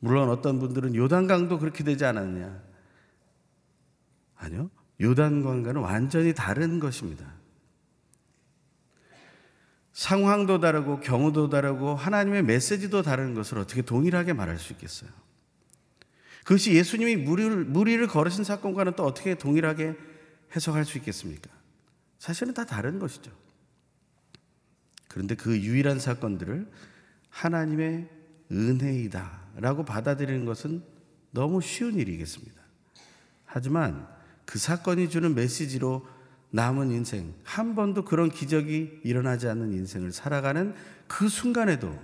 물론 0.00 0.28
어떤 0.28 0.58
분들은 0.58 0.96
요단강도 0.96 1.58
그렇게 1.60 1.84
되지 1.84 2.04
않았냐? 2.04 2.62
아니요. 4.36 4.70
요단강과는 5.00 5.80
완전히 5.82 6.34
다른 6.34 6.80
것입니다. 6.80 7.35
상황도 9.96 10.60
다르고 10.60 11.00
경우도 11.00 11.48
다르고 11.48 11.94
하나님의 11.94 12.42
메시지도 12.42 13.00
다른 13.00 13.32
것을 13.32 13.56
어떻게 13.56 13.80
동일하게 13.80 14.34
말할 14.34 14.58
수 14.58 14.74
있겠어요? 14.74 15.08
그것이 16.44 16.74
예수님이 16.74 17.16
무리를, 17.16 17.64
무리를 17.64 18.06
걸으신 18.06 18.44
사건과는 18.44 18.92
또 18.94 19.04
어떻게 19.04 19.36
동일하게 19.36 19.96
해석할 20.54 20.84
수 20.84 20.98
있겠습니까? 20.98 21.50
사실은 22.18 22.52
다 22.52 22.66
다른 22.66 22.98
것이죠. 22.98 23.32
그런데 25.08 25.34
그 25.34 25.58
유일한 25.58 25.98
사건들을 25.98 26.70
하나님의 27.30 28.10
은혜이다 28.52 29.40
라고 29.56 29.86
받아들이는 29.86 30.44
것은 30.44 30.84
너무 31.30 31.62
쉬운 31.62 31.94
일이겠습니다. 31.94 32.60
하지만 33.46 34.06
그 34.44 34.58
사건이 34.58 35.08
주는 35.08 35.34
메시지로 35.34 36.06
남은 36.50 36.90
인생, 36.90 37.34
한 37.44 37.74
번도 37.74 38.04
그런 38.04 38.30
기적이 38.30 39.00
일어나지 39.04 39.48
않는 39.48 39.72
인생을 39.72 40.12
살아가는 40.12 40.74
그 41.06 41.28
순간에도 41.28 41.98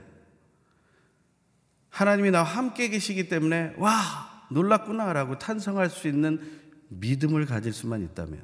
하나님이 1.89 2.31
나와 2.31 2.45
함께 2.45 2.89
계시기 2.89 3.29
때문에 3.29 3.75
와, 3.79 4.47
놀랐구나 4.51 5.13
라고 5.13 5.39
탄성할 5.39 5.91
수 5.91 6.09
있는 6.09 6.41
믿음을 6.89 7.47
가질 7.47 7.73
수만 7.73 8.03
있다면 8.03 8.41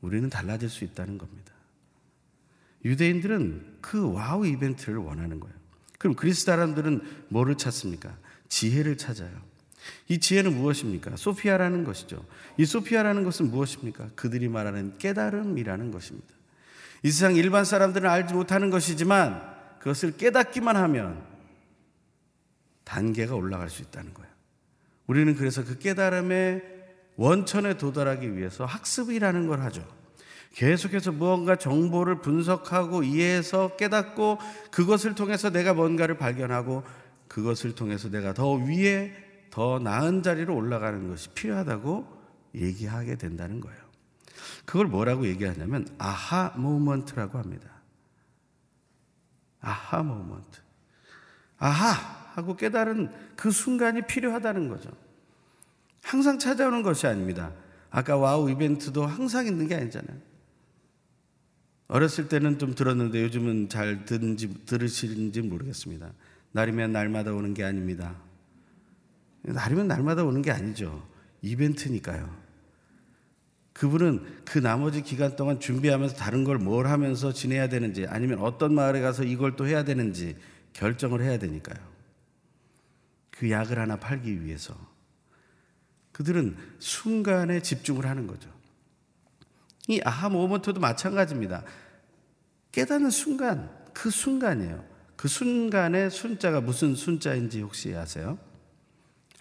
우리는 0.00 0.28
달라질 0.28 0.68
수 0.68 0.84
있다는 0.84 1.18
겁니다. 1.18 1.52
유대인들은 2.84 3.78
그 3.80 4.12
wow 4.12 4.46
이벤트를 4.46 4.98
원하는 4.98 5.40
거예요. 5.40 5.56
그럼 5.98 6.14
그리스 6.14 6.44
사람들은 6.44 7.26
뭐를 7.28 7.56
찾습니까? 7.56 8.16
지혜를 8.48 8.96
찾아요. 8.96 9.40
이 10.08 10.18
지혜는 10.18 10.54
무엇입니까? 10.54 11.16
소피아라는 11.16 11.84
것이죠. 11.84 12.24
이 12.56 12.64
소피아라는 12.64 13.24
것은 13.24 13.50
무엇입니까? 13.50 14.08
그들이 14.14 14.48
말하는 14.48 14.98
깨달음이라는 14.98 15.90
것입니다. 15.90 16.28
이 17.02 17.10
세상 17.10 17.36
일반 17.36 17.64
사람들은 17.64 18.08
알지 18.08 18.34
못하는 18.34 18.70
것이지만 18.70 19.54
그것을 19.78 20.16
깨닫기만 20.16 20.76
하면 20.76 21.22
단계가 22.84 23.34
올라갈 23.34 23.68
수 23.68 23.82
있다는 23.82 24.14
거예요. 24.14 24.30
우리는 25.06 25.34
그래서 25.34 25.64
그 25.64 25.78
깨달음의 25.78 26.62
원천에 27.16 27.76
도달하기 27.76 28.36
위해서 28.36 28.64
학습이라는 28.64 29.46
걸 29.46 29.60
하죠. 29.62 29.86
계속해서 30.54 31.12
무언가 31.12 31.56
정보를 31.56 32.22
분석하고 32.22 33.02
이해해서 33.02 33.76
깨닫고 33.76 34.38
그것을 34.70 35.14
통해서 35.14 35.50
내가 35.50 35.74
뭔가를 35.74 36.16
발견하고 36.16 36.82
그것을 37.28 37.74
통해서 37.74 38.08
내가 38.08 38.32
더 38.32 38.52
위에 38.52 39.12
더 39.56 39.78
나은 39.78 40.22
자리로 40.22 40.54
올라가는 40.54 41.08
것이 41.08 41.30
필요하다고 41.30 42.06
얘기하게 42.56 43.16
된다는 43.16 43.62
거예요. 43.62 43.78
그걸 44.66 44.86
뭐라고 44.86 45.26
얘기하냐면 45.26 45.88
아하 45.96 46.52
모먼트라고 46.58 47.38
합니다. 47.38 47.70
aha 49.62 50.02
moment. 50.02 50.60
아하 51.56 51.94
하고 52.34 52.54
깨달은 52.54 53.10
그 53.34 53.50
순간이 53.50 54.02
필요하다는 54.02 54.68
거죠. 54.68 54.90
항상 56.02 56.38
찾아오는 56.38 56.82
것이 56.82 57.06
아닙니다. 57.06 57.50
아까 57.88 58.18
wow 58.18 58.50
이벤트도 58.50 59.06
항상 59.06 59.46
있는 59.46 59.68
게 59.68 59.74
아니잖아요. 59.74 60.18
어렸을 61.88 62.28
때는 62.28 62.58
좀 62.58 62.74
들었는데 62.74 63.22
요즘은 63.22 63.70
잘 63.70 64.04
듣는지 64.04 64.66
들으시는지 64.66 65.40
모르겠습니다. 65.40 66.12
날이면 66.52 66.92
날마다 66.92 67.32
오는 67.32 67.54
게 67.54 67.64
아닙니다. 67.64 68.25
날이면 69.46 69.88
날마다 69.88 70.24
오는 70.24 70.42
게 70.42 70.50
아니죠. 70.50 71.06
이벤트니까요. 71.42 72.46
그분은 73.72 74.42
그 74.44 74.58
나머지 74.58 75.02
기간 75.02 75.36
동안 75.36 75.60
준비하면서 75.60 76.16
다른 76.16 76.44
걸 76.44 76.58
뭘 76.58 76.86
하면서 76.86 77.32
지내야 77.32 77.68
되는지 77.68 78.06
아니면 78.08 78.38
어떤 78.40 78.74
마을에 78.74 79.00
가서 79.00 79.22
이걸 79.22 79.54
또 79.56 79.66
해야 79.66 79.84
되는지 79.84 80.36
결정을 80.72 81.22
해야 81.22 81.38
되니까요. 81.38 81.76
그 83.30 83.50
약을 83.50 83.78
하나 83.78 83.96
팔기 83.96 84.42
위해서. 84.44 84.74
그들은 86.12 86.56
순간에 86.78 87.60
집중을 87.60 88.06
하는 88.06 88.26
거죠. 88.26 88.48
이 89.88 90.00
아하 90.02 90.30
모먼트도 90.30 90.80
마찬가지입니다. 90.80 91.62
깨닫는 92.72 93.10
순간, 93.10 93.70
그 93.92 94.10
순간이에요. 94.10 94.82
그 95.16 95.28
순간의 95.28 96.10
순자가 96.10 96.62
무슨 96.62 96.94
순자인지 96.94 97.60
혹시 97.60 97.94
아세요? 97.94 98.38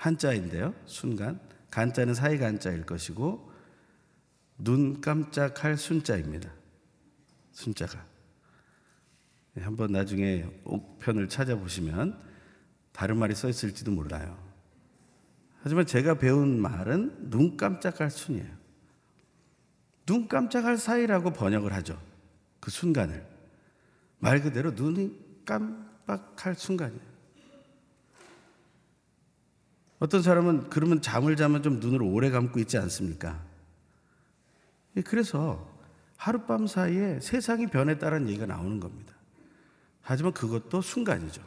한자인데요. 0.06 0.76
순간. 0.86 1.39
간자는 1.72 2.13
사이 2.13 2.38
간자일 2.38 2.86
것이고 2.86 3.52
눈 4.60 5.02
깜짝할 5.02 5.78
순자입니다. 5.78 6.50
순자가. 7.52 8.06
네, 9.54 9.63
한번 9.63 9.91
나중에 9.91 10.46
옥편을 10.63 11.28
찾아보시면 11.28 12.22
다른 12.91 13.18
말이 13.18 13.34
써 13.34 13.50
있을지도 13.50 13.91
몰라요. 13.91 14.38
하지만 15.62 15.86
제가 15.88 16.20
배운 16.20 16.62
말은 16.62 17.32
눈 17.32 17.58
깜짝할 17.58 18.12
순이에요. 18.12 18.56
눈 20.06 20.28
깜짝할 20.28 20.78
사이라고 20.78 21.32
번역을 21.34 21.74
하죠. 21.74 22.00
그 22.60 22.70
순간을. 22.70 23.26
말 24.20 24.41
그대로 24.41 24.72
눈이 24.72 25.44
깜빡할 25.46 26.56
순간이에요. 26.56 27.14
어떤 29.99 30.21
사람은 30.21 30.69
그러면 30.69 31.01
잠을 31.01 31.36
자면 31.36 31.63
좀 31.63 31.79
눈을 31.79 32.01
오래 32.01 32.29
감고 32.29 32.60
있지 32.60 32.77
않습니까? 32.77 33.41
예, 34.97 35.01
그래서 35.01 35.73
하룻밤 36.17 36.67
사이에 36.67 37.19
세상이 37.19 37.67
변했다는 37.67 38.27
얘기가 38.29 38.45
나오는 38.45 38.79
겁니다. 38.79 39.13
하지만 40.01 40.34
그것도 40.34 40.81
순간이죠. 40.81 41.41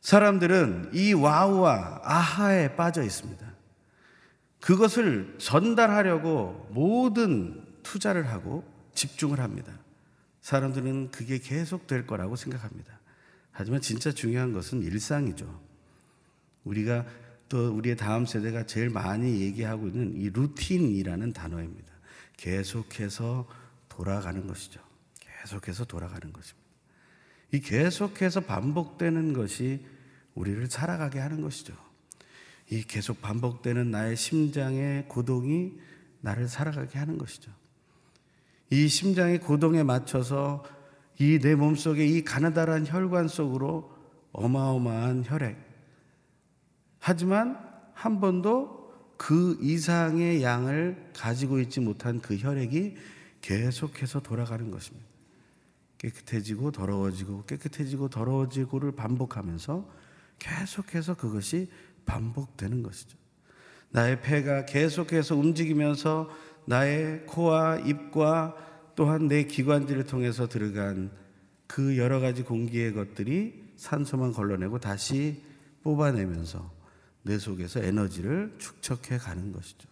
사람들은 0.00 0.90
이 0.94 1.12
와우와 1.12 2.00
아하에 2.02 2.76
빠져 2.76 3.02
있습니다. 3.02 3.46
그것을 4.60 5.36
전달하려고 5.38 6.68
모든 6.70 7.64
투자를 7.82 8.28
하고 8.28 8.64
집중을 8.94 9.40
합니다. 9.40 9.72
사람들은 10.40 11.10
그게 11.10 11.38
계속 11.38 11.86
될 11.86 12.06
거라고 12.06 12.36
생각합니다. 12.36 12.98
하지만 13.50 13.80
진짜 13.80 14.12
중요한 14.12 14.52
것은 14.52 14.82
일상이죠. 14.82 15.67
우리가 16.68 17.06
또 17.48 17.70
우리의 17.74 17.96
다음 17.96 18.26
세대가 18.26 18.66
제일 18.66 18.90
많이 18.90 19.40
얘기하고 19.40 19.88
있는 19.88 20.14
이 20.16 20.28
루틴이라는 20.30 21.32
단어입니다. 21.32 21.92
계속해서 22.36 23.48
돌아가는 23.88 24.46
것이죠. 24.46 24.80
계속해서 25.18 25.84
돌아가는 25.84 26.32
것입니다. 26.32 26.68
이 27.52 27.60
계속해서 27.60 28.42
반복되는 28.42 29.32
것이 29.32 29.84
우리를 30.34 30.66
살아가게 30.68 31.18
하는 31.18 31.40
것이죠. 31.40 31.74
이 32.70 32.82
계속 32.82 33.22
반복되는 33.22 33.90
나의 33.90 34.16
심장의 34.16 35.06
고동이 35.08 35.72
나를 36.20 36.48
살아가게 36.48 36.98
하는 36.98 37.16
것이죠. 37.16 37.50
이 38.70 38.86
심장의 38.88 39.40
고동에 39.40 39.82
맞춰서 39.82 40.64
이 41.20 41.38
내 41.40 41.54
몸속에 41.56 42.06
이 42.06 42.22
가느다란 42.24 42.86
혈관 42.86 43.26
속으로 43.26 43.92
어마어마한 44.32 45.24
혈액. 45.26 45.67
하지만 46.98 47.58
한 47.94 48.20
번도 48.20 48.78
그 49.16 49.58
이상의 49.60 50.42
양을 50.42 51.10
가지고 51.14 51.58
있지 51.60 51.80
못한 51.80 52.20
그 52.20 52.36
혈액이 52.36 52.96
계속해서 53.40 54.20
돌아가는 54.20 54.70
것입니다. 54.70 55.06
깨끗해지고 55.98 56.70
더러워지고 56.70 57.44
깨끗해지고 57.44 58.08
더러워지고를 58.08 58.92
반복하면서 58.92 59.88
계속해서 60.38 61.14
그것이 61.14 61.68
반복되는 62.06 62.82
것이죠. 62.82 63.18
나의 63.90 64.20
폐가 64.20 64.64
계속해서 64.64 65.34
움직이면서 65.34 66.30
나의 66.66 67.26
코와 67.26 67.78
입과 67.78 68.54
또한 68.94 69.26
내 69.26 69.44
기관지를 69.44 70.04
통해서 70.04 70.48
들어간 70.48 71.10
그 71.66 71.98
여러 71.98 72.20
가지 72.20 72.42
공기의 72.42 72.94
것들이 72.94 73.72
산소만 73.76 74.32
걸러내고 74.32 74.78
다시 74.78 75.42
뽑아내면서 75.82 76.77
내 77.22 77.38
속에서 77.38 77.80
에너지를 77.80 78.54
축적해 78.58 79.18
가는 79.18 79.52
것이죠. 79.52 79.88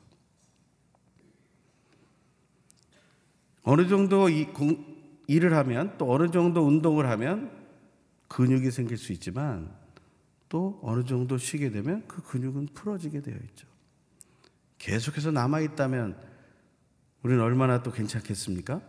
어느 3.62 3.88
정도 3.88 4.28
이 4.28 4.44
공, 4.46 4.96
일을 5.26 5.54
하면 5.54 5.96
또 5.98 6.12
어느 6.12 6.30
정도 6.30 6.64
운동을 6.66 7.08
하면 7.10 7.50
근육이 8.28 8.70
생길 8.70 8.96
수 8.96 9.12
있지만 9.12 9.74
또 10.48 10.78
어느 10.82 11.04
정도 11.04 11.36
쉬게 11.36 11.70
되면 11.70 12.06
그 12.06 12.22
근육은 12.22 12.68
풀어지게 12.74 13.22
되어 13.22 13.34
있죠. 13.34 13.66
계속해서 14.78 15.32
남아 15.32 15.60
있다면 15.60 16.16
우리는 17.22 17.42
얼마나 17.42 17.82
또 17.82 17.90
괜찮겠습니까? 17.90 18.80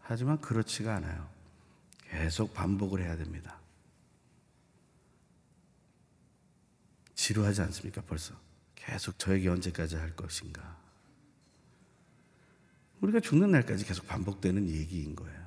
하지만 0.00 0.38
그렇지가 0.40 0.94
않아요. 0.96 1.26
계속 2.10 2.52
반복을 2.52 3.02
해야 3.02 3.16
됩니다. 3.16 3.58
지루하지 7.26 7.60
않습니까? 7.62 8.02
벌써 8.02 8.34
계속 8.76 9.18
저에게 9.18 9.48
언제까지 9.48 9.96
할 9.96 10.14
것인가? 10.14 10.76
우리가 13.00 13.18
죽는 13.18 13.50
날까지 13.50 13.84
계속 13.84 14.06
반복되는 14.06 14.68
얘기인 14.68 15.16
거예요. 15.16 15.46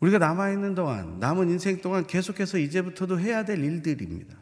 우리가 0.00 0.18
남아있는 0.18 0.74
동안, 0.74 1.18
남은 1.18 1.48
인생 1.48 1.80
동안 1.80 2.06
계속해서 2.06 2.58
이제부터도 2.58 3.18
해야 3.18 3.46
될 3.46 3.64
일들입니다. 3.64 4.36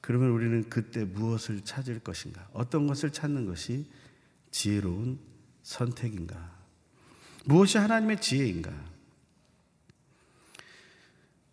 그러면 0.00 0.30
우리는 0.30 0.66
그때 0.70 1.04
무엇을 1.04 1.60
찾을 1.60 2.00
것인가? 2.00 2.48
어떤 2.54 2.86
것을 2.86 3.12
찾는 3.12 3.44
것이 3.44 3.90
지혜로운 4.50 5.20
선택인가? 5.62 6.58
무엇이 7.44 7.76
하나님의 7.76 8.22
지혜인가? 8.22 8.89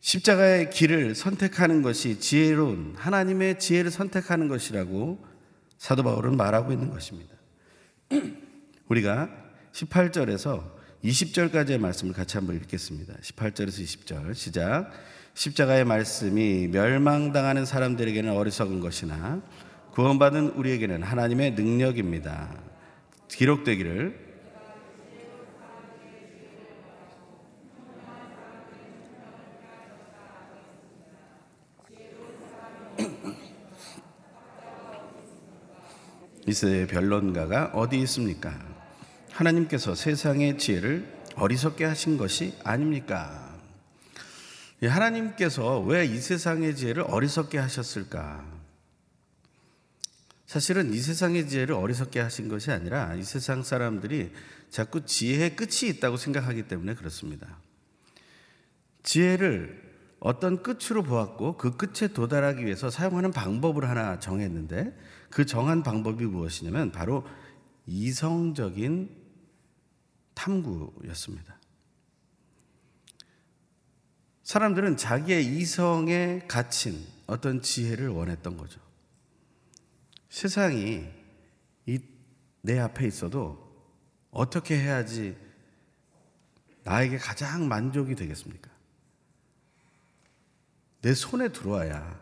십자가의 0.07 0.69
길을 0.69 1.15
선택하는 1.15 1.81
것이 1.81 2.21
지혜로운 2.21 2.93
하나님의 2.95 3.59
지혜를 3.59 3.91
선택하는 3.91 4.47
것이라고 4.47 5.21
사도 5.77 6.01
바울은 6.01 6.37
말하고 6.37 6.71
있는 6.71 6.89
것입니다. 6.89 7.35
우리가 8.87 9.29
18절에서 9.73 10.63
20절까지의 11.03 11.79
말씀을 11.79 12.13
같이 12.13 12.37
한번 12.37 12.55
읽겠습니다. 12.55 13.15
18절에서 13.21 13.83
20절 13.83 14.33
시작. 14.33 14.91
십자가의 15.33 15.83
말씀이 15.83 16.69
멸망당하는 16.69 17.65
사람들에게는 17.65 18.31
어리석은 18.31 18.79
것이나 18.79 19.41
구원받은 19.91 20.51
우리에게는 20.51 21.03
하나님의 21.03 21.51
능력입니다. 21.51 22.57
기록되기를 23.27 24.26
이세 36.47 36.87
변론가가 36.87 37.71
어디 37.73 37.99
있습니까? 38.03 38.57
하나님께서 39.31 39.95
세상의 39.95 40.57
지혜를 40.57 41.05
어리석게 41.35 41.83
하신 41.83 42.17
것이 42.17 42.53
아닙니까? 42.63 43.53
하나님께서 44.81 45.81
왜 45.81 46.05
이 46.05 46.19
세상의 46.19 46.75
지혜를 46.77 47.03
어리석게 47.05 47.57
하셨을까? 47.57 48.45
사실은 50.45 50.93
이 50.93 50.99
세상의 50.99 51.49
지혜를 51.49 51.75
어리석게 51.75 52.21
하신 52.21 52.47
것이 52.47 52.71
아니라 52.71 53.13
이 53.15 53.23
세상 53.23 53.61
사람들이 53.61 54.31
자꾸 54.69 55.05
지혜의 55.05 55.57
끝이 55.57 55.89
있다고 55.89 56.15
생각하기 56.15 56.63
때문에 56.69 56.95
그렇습니다. 56.95 57.59
지혜를 59.03 59.85
어떤 60.21 60.63
끝으로 60.63 61.03
보았고 61.03 61.57
그 61.57 61.75
끝에 61.75 62.07
도달하기 62.13 62.65
위해서 62.65 62.89
사용하는 62.89 63.31
방법을 63.31 63.89
하나 63.89 64.19
정했는데 64.19 64.95
그 65.29 65.45
정한 65.45 65.83
방법이 65.83 66.25
무엇이냐면 66.25 66.91
바로 66.91 67.25
이성적인 67.85 69.15
탐구였습니다. 70.33 71.57
사람들은 74.43 74.97
자기의 74.97 75.45
이성에 75.45 76.45
갇힌 76.47 77.05
어떤 77.25 77.61
지혜를 77.61 78.09
원했던 78.09 78.57
거죠. 78.57 78.79
세상이 80.29 81.05
내 82.61 82.79
앞에 82.79 83.07
있어도 83.07 83.65
어떻게 84.29 84.77
해야지 84.77 85.37
나에게 86.83 87.17
가장 87.17 87.67
만족이 87.67 88.15
되겠습니까? 88.15 88.69
내 91.01 91.13
손에 91.13 91.49
들어와야 91.49 92.21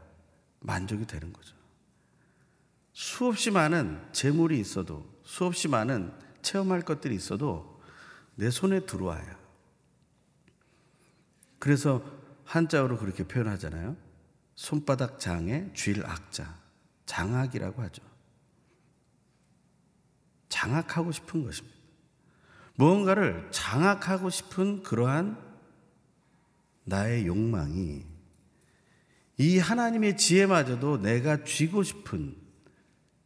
만족이 0.60 1.06
되는 1.06 1.34
거죠. 1.34 1.55
수없이 2.96 3.52
많은 3.52 4.02
재물이 4.14 4.58
있어도 4.58 5.06
수없이 5.22 5.68
많은 5.68 6.14
체험할 6.42 6.82
것들이 6.84 7.14
있어도 7.14 7.82
내 8.36 8.50
손에 8.50 8.86
들어와야. 8.86 9.38
그래서 11.60 12.02
한자어로 12.46 12.98
그렇게 12.98 13.28
표현하잖아요. 13.28 13.98
손바닥 14.56 15.20
장에 15.20 15.72
쥘 15.74 16.06
악자. 16.06 16.58
장악이라고 17.06 17.82
하죠. 17.82 18.02
장악하고 20.48 21.12
싶은 21.12 21.44
것입니다. 21.44 21.76
무언가를 22.76 23.50
장악하고 23.52 24.30
싶은 24.30 24.84
그러한 24.84 25.38
나의 26.86 27.28
욕망이 27.28 28.06
이 29.38 29.60
하나님의 29.60 30.16
지혜마저도 30.16 31.02
내가 31.02 31.44
쥐고 31.44 31.84
싶은 31.84 32.45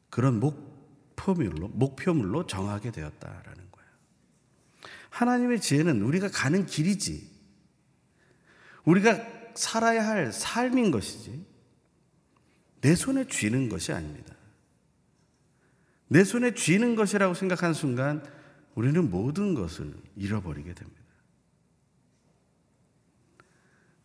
그런 0.10 0.39
목표물로, 0.39 1.69
목표물로 1.69 2.48
정하게 2.48 2.91
되었다라는 2.91 3.72
거예요. 3.72 3.89
하나님의 5.10 5.62
지혜는 5.62 6.02
우리가 6.02 6.30
가는 6.30 6.65
길이지. 6.65 7.30
우리가 8.86 9.19
살아야 9.56 10.08
할 10.08 10.32
삶인 10.32 10.91
것이지. 10.91 11.45
내 12.82 12.95
손에 12.95 13.28
쥐는 13.28 13.69
것이 13.69 13.91
아닙니다. 13.91 14.34
내 16.08 16.24
손에 16.24 16.54
쥐는 16.54 16.95
것이라고 16.95 17.34
생각한 17.34 17.74
순간 17.74 18.24
우리는 18.76 19.12
모든 19.12 19.54
것을 19.54 19.93
잃어버리게 20.15 20.74
됩니다. 20.74 21.00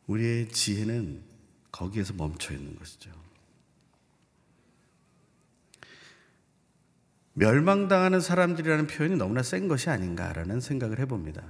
우리의 0.07 0.51
지혜는 0.51 1.23
거기에서 1.73 2.13
멈춰 2.13 2.53
있는 2.53 2.77
것이죠. 2.77 3.24
멸망당하는 7.35 8.21
사람들이라는 8.21 8.87
표현이 8.87 9.17
너무나 9.17 9.43
센 9.43 9.69
것이 9.69 9.91
아닌가라는 9.91 10.61
생각을 10.61 10.99
해봅니다. 11.01 11.43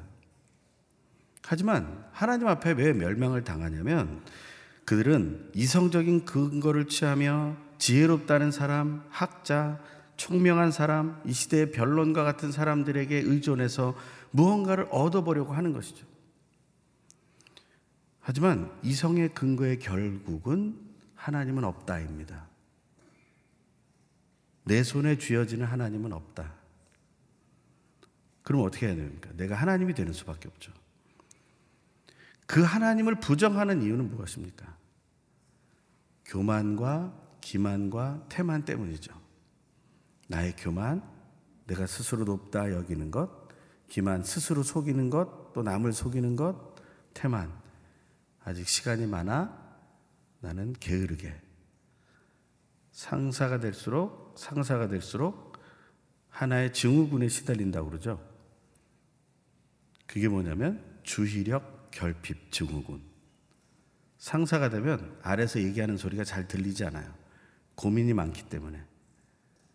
하지만 1.42 2.04
하나님 2.12 2.48
앞에 2.48 2.72
왜 2.72 2.92
멸망을 2.92 3.44
당하냐면 3.44 4.22
그들은 4.86 5.50
이성적인 5.54 6.24
근거를 6.24 6.88
취하며 6.88 7.56
지혜롭다는 7.78 8.50
사람, 8.50 9.04
학자, 9.10 9.80
총명한 10.16 10.70
사람, 10.70 11.20
이 11.26 11.32
시대의 11.32 11.70
변론과 11.70 12.24
같은 12.24 12.50
사람들에게 12.50 13.14
의존해서 13.16 13.94
무언가를 14.30 14.88
얻어보려고 14.90 15.52
하는 15.52 15.72
것이죠. 15.72 16.06
하지만 18.20 18.70
이성의 18.82 19.34
근거의 19.34 19.78
결국은 19.78 20.78
하나님은 21.14 21.64
없다입니다. 21.64 22.53
내 24.64 24.83
손에 24.83 25.18
쥐어지는 25.18 25.66
하나님은 25.66 26.12
없다. 26.12 26.55
그럼 28.42 28.62
어떻게 28.62 28.87
해야 28.87 28.96
됩니까? 28.96 29.31
내가 29.37 29.55
하나님이 29.55 29.94
되는 29.94 30.12
수밖에 30.12 30.48
없죠. 30.48 30.72
그 32.46 32.62
하나님을 32.62 33.20
부정하는 33.20 33.83
이유는 33.83 34.11
무엇입니까? 34.11 34.77
교만과 36.27 37.14
기만과 37.40 38.27
태만 38.29 38.64
때문이죠. 38.64 39.12
나의 40.29 40.55
교만, 40.57 41.03
내가 41.66 41.87
스스로 41.87 42.24
높다 42.24 42.72
여기는 42.72 43.11
것, 43.11 43.48
기만, 43.88 44.22
스스로 44.22 44.62
속이는 44.62 45.11
것, 45.11 45.53
또 45.53 45.62
남을 45.62 45.92
속이는 45.92 46.37
것, 46.37 46.74
태만. 47.12 47.53
아직 48.44 48.68
시간이 48.68 49.07
많아 49.07 49.57
나는 50.40 50.74
게으르게. 50.74 51.40
상사가 52.92 53.59
될수록, 53.61 54.23
상사가 54.36 54.88
될수록 54.88 55.58
하나의 56.28 56.72
증후군에 56.72 57.28
시달린다고 57.28 57.90
그러죠. 57.90 58.20
그게 60.06 60.28
뭐냐면 60.28 60.82
주의력 61.02 61.90
결핍 61.90 62.50
증후군. 62.50 63.02
상사가 64.18 64.68
되면 64.70 65.16
아래서 65.22 65.60
얘기하는 65.60 65.96
소리가 65.96 66.24
잘 66.24 66.48
들리지 66.48 66.84
않아요. 66.84 67.12
고민이 67.74 68.14
많기 68.14 68.48
때문에. 68.48 68.82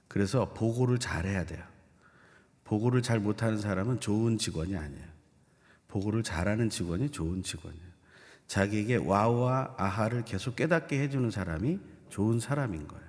그래서 0.08 0.54
보고를 0.54 0.98
잘 0.98 1.26
해야 1.26 1.46
돼요. 1.46 1.64
보고를 2.64 3.02
잘 3.02 3.20
못하는 3.20 3.60
사람은 3.60 4.00
좋은 4.00 4.38
직원이 4.38 4.76
아니에요. 4.76 5.08
보고를 5.88 6.24
잘하는 6.24 6.70
직원이 6.70 7.10
좋은 7.10 7.44
직원이에요. 7.44 7.90
자기에게 8.48 8.96
와우와 8.98 9.76
아하를 9.78 10.26
계속 10.26 10.56
깨닫게 10.56 11.00
해주는 11.00 11.30
사람이 11.30 11.80
좋은 12.10 12.40
사람인 12.40 12.88
거예요. 12.88 13.09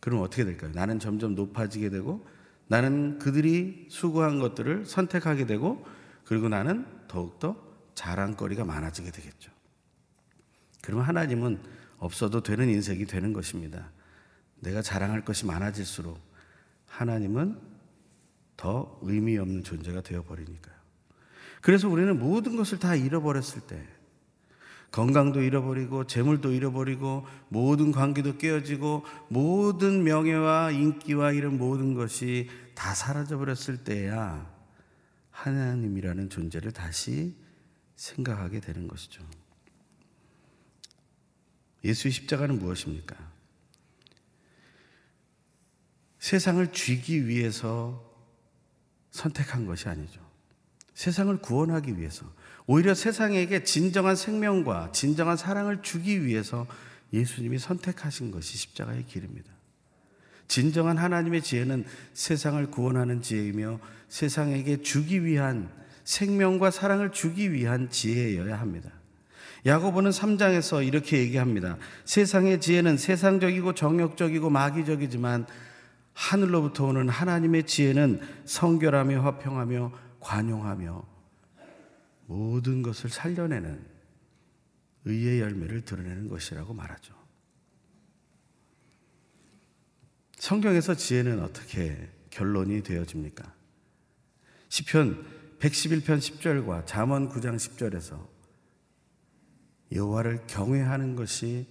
그럼 0.00 0.22
어떻게 0.22 0.44
될까요? 0.44 0.70
나는 0.74 0.98
점점 0.98 1.34
높아지게 1.34 1.90
되고 1.90 2.26
나는 2.66 3.18
그들이 3.18 3.88
수고한 3.90 4.38
것들을 4.38 4.86
선택하게 4.86 5.46
되고 5.46 5.84
그리고 6.24 6.48
나는 6.48 6.86
더욱더 7.08 7.56
자랑거리가 7.94 8.64
많아지게 8.64 9.10
되겠죠. 9.10 9.50
그러면 10.82 11.06
하나님은 11.06 11.58
없어도 11.98 12.42
되는 12.42 12.68
인생이 12.68 13.06
되는 13.06 13.32
것입니다. 13.32 13.90
내가 14.60 14.82
자랑할 14.82 15.24
것이 15.24 15.46
많아질수록 15.46 16.18
하나님은 16.86 17.58
더 18.56 18.98
의미 19.02 19.38
없는 19.38 19.64
존재가 19.64 20.02
되어버리니까요. 20.02 20.74
그래서 21.60 21.88
우리는 21.88 22.18
모든 22.18 22.56
것을 22.56 22.78
다 22.78 22.94
잃어버렸을 22.94 23.62
때, 23.62 23.86
건강도 24.90 25.42
잃어버리고, 25.42 26.06
재물도 26.06 26.52
잃어버리고, 26.52 27.26
모든 27.48 27.92
관계도 27.92 28.38
깨어지고, 28.38 29.04
모든 29.28 30.02
명예와 30.02 30.70
인기와 30.70 31.32
이런 31.32 31.58
모든 31.58 31.94
것이 31.94 32.48
다 32.74 32.94
사라져 32.94 33.36
버렸을 33.38 33.84
때야 33.84 34.50
하나님이라는 35.30 36.30
존재를 36.30 36.72
다시 36.72 37.36
생각하게 37.96 38.60
되는 38.60 38.88
것이죠. 38.88 39.22
예수의 41.84 42.12
십자가는 42.12 42.58
무엇입니까? 42.58 43.16
세상을 46.18 46.72
쥐기 46.72 47.28
위해서 47.28 48.04
선택한 49.10 49.66
것이 49.66 49.88
아니죠. 49.88 50.20
세상을 50.94 51.36
구원하기 51.38 51.98
위해서 51.98 52.26
오히려 52.70 52.94
세상에게 52.94 53.64
진정한 53.64 54.14
생명과 54.14 54.92
진정한 54.92 55.38
사랑을 55.38 55.80
주기 55.80 56.26
위해서 56.26 56.66
예수님이 57.14 57.58
선택하신 57.58 58.30
것이 58.30 58.58
십자가의 58.58 59.06
길입니다. 59.06 59.50
진정한 60.48 60.98
하나님의 60.98 61.42
지혜는 61.42 61.86
세상을 62.12 62.70
구원하는 62.70 63.22
지혜이며 63.22 63.80
세상에게 64.08 64.82
주기 64.82 65.24
위한 65.24 65.70
생명과 66.04 66.70
사랑을 66.70 67.10
주기 67.10 67.52
위한 67.52 67.88
지혜여야 67.88 68.60
합니다. 68.60 68.90
야고보는 69.64 70.10
3장에서 70.10 70.86
이렇게 70.86 71.20
얘기합니다. 71.20 71.78
세상의 72.04 72.60
지혜는 72.60 72.98
세상적이고 72.98 73.74
정욕적이고 73.74 74.50
마귀적이지만 74.50 75.46
하늘로부터 76.12 76.84
오는 76.84 77.08
하나님의 77.08 77.64
지혜는 77.64 78.20
성결하며 78.44 79.22
화평하며 79.22 79.92
관용하며 80.20 81.17
모든 82.28 82.82
것을 82.82 83.08
살려내는 83.08 83.84
의의 85.06 85.40
열매를 85.40 85.82
드러내는 85.84 86.28
것이라고 86.28 86.74
말하죠. 86.74 87.14
성경에서 90.36 90.94
지혜는 90.94 91.42
어떻게 91.42 92.10
결론이 92.30 92.82
되어집니까? 92.82 93.50
시편 94.68 95.26
111편 95.58 96.18
10절과 96.18 96.86
잠언 96.86 97.30
9장 97.30 97.56
10절에서 97.56 98.28
여호와를 99.92 100.46
경외하는 100.46 101.16
것이 101.16 101.66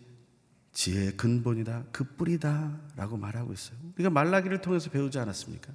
지혜의 0.74 1.18
근본이다, 1.18 1.86
그 1.92 2.04
뿌리다라고 2.04 3.18
말하고 3.18 3.54
있어요. 3.54 3.78
우리가 3.94 4.10
말라기를 4.10 4.62
통해서 4.62 4.90
배우지 4.90 5.20
않았습니까? 5.20 5.72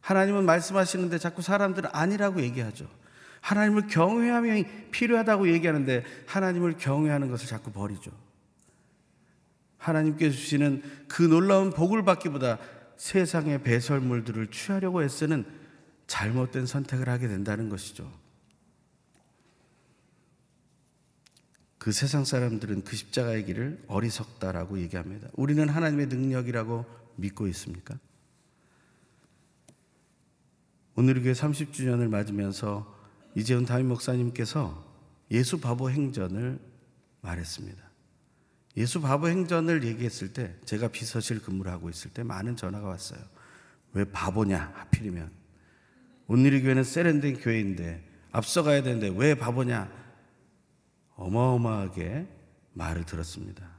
하나님은 0.00 0.44
말씀하시는데 0.44 1.18
자꾸 1.18 1.40
사람들은 1.40 1.90
아니라고 1.92 2.42
얘기하죠. 2.42 3.01
하나님을 3.42 3.88
경외함이 3.88 4.90
필요하다고 4.92 5.52
얘기하는데 5.52 6.04
하나님을 6.26 6.76
경외하는 6.78 7.28
것을 7.28 7.48
자꾸 7.48 7.72
버리죠. 7.72 8.10
하나님께 9.78 10.30
주시는 10.30 10.82
그 11.08 11.22
놀라운 11.22 11.70
복을 11.70 12.04
받기보다 12.04 12.58
세상의 12.96 13.64
배설물들을 13.64 14.46
취하려고 14.52 15.02
애쓰는 15.02 15.44
잘못된 16.06 16.66
선택을 16.66 17.08
하게 17.08 17.26
된다는 17.26 17.68
것이죠. 17.68 18.10
그 21.78 21.90
세상 21.90 22.24
사람들은 22.24 22.84
그 22.84 22.94
십자가의 22.94 23.44
길을 23.44 23.82
어리석다라고 23.88 24.78
얘기합니다. 24.78 25.28
우리는 25.32 25.68
하나님의 25.68 26.06
능력이라고 26.06 26.86
믿고 27.16 27.48
있습니까? 27.48 27.98
오늘 30.94 31.20
교회 31.20 31.32
30주년을 31.32 32.08
맞으면서 32.08 32.91
이재훈 33.34 33.64
담임 33.64 33.88
목사님께서 33.88 34.84
예수 35.30 35.60
바보 35.60 35.90
행전을 35.90 36.58
말했습니다. 37.22 37.82
예수 38.76 39.00
바보 39.00 39.28
행전을 39.28 39.84
얘기했을 39.84 40.32
때 40.32 40.54
제가 40.64 40.88
비서실 40.88 41.42
근무를 41.42 41.70
하고 41.70 41.90
있을 41.90 42.10
때 42.10 42.22
많은 42.22 42.56
전화가 42.56 42.88
왔어요. 42.88 43.20
왜 43.92 44.04
바보냐 44.04 44.72
하필이면 44.74 45.30
온누리 46.26 46.62
교회는 46.62 46.84
세련된 46.84 47.40
교회인데 47.40 48.02
앞서가야 48.32 48.82
되는데 48.82 49.12
왜 49.14 49.34
바보냐 49.34 49.90
어마어마하게 51.16 52.26
말을 52.72 53.04
들었습니다. 53.04 53.70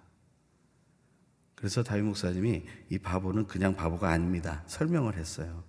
그래서 1.55 1.81
다윗 1.81 2.03
목사님이 2.03 2.63
이 2.89 2.97
바보는 2.99 3.47
그냥 3.47 3.75
바보가 3.75 4.09
아닙니다. 4.09 4.63
설명을 4.67 5.15
했어요. 5.15 5.63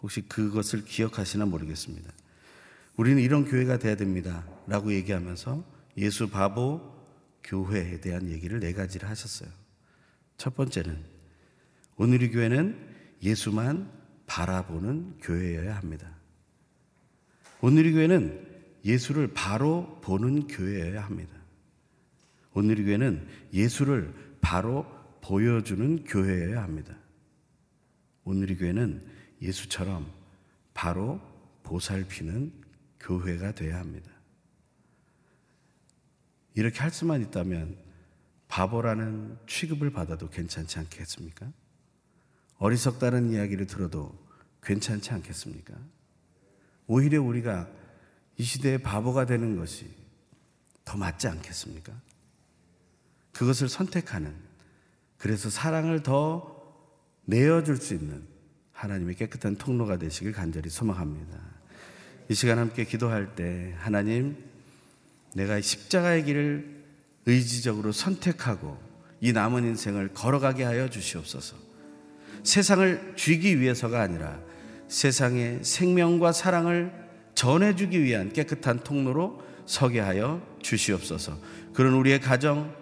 혹시 0.00 0.20
그것을 0.28 0.84
기억하시나 0.84 1.46
모르겠습니다. 1.46 2.12
우리는 2.96 3.20
이런 3.22 3.44
교회가 3.44 3.78
돼야 3.78 3.96
됩니다. 3.96 4.46
라고 4.66 4.92
얘기하면서 4.92 5.64
예수 5.98 6.30
바보 6.30 6.80
교회에 7.42 8.00
대한 8.00 8.28
얘기를 8.30 8.60
네 8.60 8.72
가지를 8.72 9.08
하셨어요. 9.08 9.50
첫 10.36 10.54
번째는 10.54 10.96
오늘의 11.96 12.30
교회는 12.30 12.78
예수만 13.22 13.90
바라보는 14.26 15.18
교회여야 15.20 15.76
합니다. 15.76 16.08
오늘의 17.60 17.92
교회는 17.92 18.46
예수를 18.84 19.32
바로 19.32 19.98
보는 20.02 20.46
교회여야 20.46 21.04
합니다. 21.04 21.32
오늘의 22.52 22.84
교회는 22.84 23.26
예수를 23.52 24.12
바로 24.40 24.86
보여주는 25.20 26.04
교회여야 26.04 26.62
합니다. 26.62 26.94
오늘의 28.24 28.56
교회는 28.56 29.06
예수처럼 29.40 30.10
바로 30.74 31.20
보살피는 31.62 32.63
교회가 33.04 33.52
되어야 33.52 33.78
합니다. 33.78 34.10
이렇게 36.54 36.80
할 36.80 36.90
수만 36.90 37.20
있다면 37.20 37.76
바보라는 38.48 39.38
취급을 39.46 39.90
받아도 39.90 40.30
괜찮지 40.30 40.78
않겠습니까? 40.78 41.50
어리석다는 42.58 43.30
이야기를 43.30 43.66
들어도 43.66 44.16
괜찮지 44.62 45.10
않겠습니까? 45.12 45.74
오히려 46.86 47.20
우리가 47.22 47.68
이 48.36 48.42
시대의 48.42 48.78
바보가 48.78 49.26
되는 49.26 49.56
것이 49.56 49.90
더 50.84 50.96
맞지 50.96 51.28
않겠습니까? 51.28 51.92
그것을 53.32 53.68
선택하는, 53.68 54.34
그래서 55.18 55.50
사랑을 55.50 56.02
더 56.02 56.54
내어줄 57.24 57.76
수 57.76 57.94
있는 57.94 58.26
하나님의 58.72 59.16
깨끗한 59.16 59.56
통로가 59.56 59.98
되시길 59.98 60.32
간절히 60.32 60.70
소망합니다. 60.70 61.53
이 62.28 62.34
시간 62.34 62.58
함께 62.58 62.84
기도할 62.84 63.34
때 63.34 63.74
하나님, 63.78 64.36
내가 65.34 65.60
십자가의 65.60 66.24
길을 66.24 66.84
의지적으로 67.26 67.92
선택하고 67.92 68.78
이 69.20 69.32
남은 69.32 69.64
인생을 69.64 70.08
걸어가게 70.14 70.64
하여 70.64 70.88
주시옵소서. 70.88 71.56
세상을 72.42 73.14
쥐기 73.16 73.60
위해서가 73.60 74.00
아니라 74.00 74.38
세상의 74.88 75.60
생명과 75.62 76.32
사랑을 76.32 76.92
전해주기 77.34 78.02
위한 78.02 78.32
깨끗한 78.32 78.84
통로로 78.84 79.42
서게 79.66 80.00
하여 80.00 80.42
주시옵소서. 80.62 81.38
그런 81.72 81.94
우리의 81.94 82.20
가정, 82.20 82.74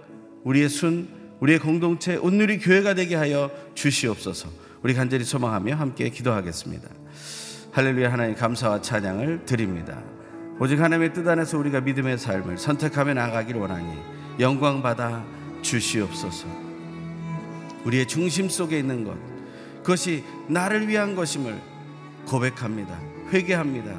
우리의 0.44 0.68
순, 0.68 1.08
우리의 1.40 1.58
공동체, 1.58 2.16
온누리 2.16 2.58
교회가 2.58 2.94
되게 2.94 3.14
하여 3.14 3.50
주시옵소서. 3.74 4.50
우리 4.82 4.94
간절히 4.94 5.24
소망하며 5.24 5.76
함께 5.76 6.08
기도하겠습니다. 6.10 7.01
할렐루야 7.72 8.12
하나님 8.12 8.34
감사와 8.34 8.82
찬양을 8.82 9.46
드립니다. 9.46 10.02
오직 10.60 10.78
하나님의 10.78 11.14
뜻 11.14 11.26
안에서 11.26 11.56
우리가 11.56 11.80
믿음의 11.80 12.18
삶을 12.18 12.58
선택하며 12.58 13.14
나가기를 13.14 13.58
원하니 13.58 13.98
영광 14.40 14.82
받아 14.82 15.24
주시옵소서. 15.62 16.46
우리의 17.86 18.06
중심 18.06 18.50
속에 18.50 18.78
있는 18.78 19.04
것, 19.04 19.16
그것이 19.78 20.22
나를 20.48 20.86
위한 20.86 21.16
것임을 21.16 21.58
고백합니다. 22.26 23.00
회개합니다. 23.32 23.98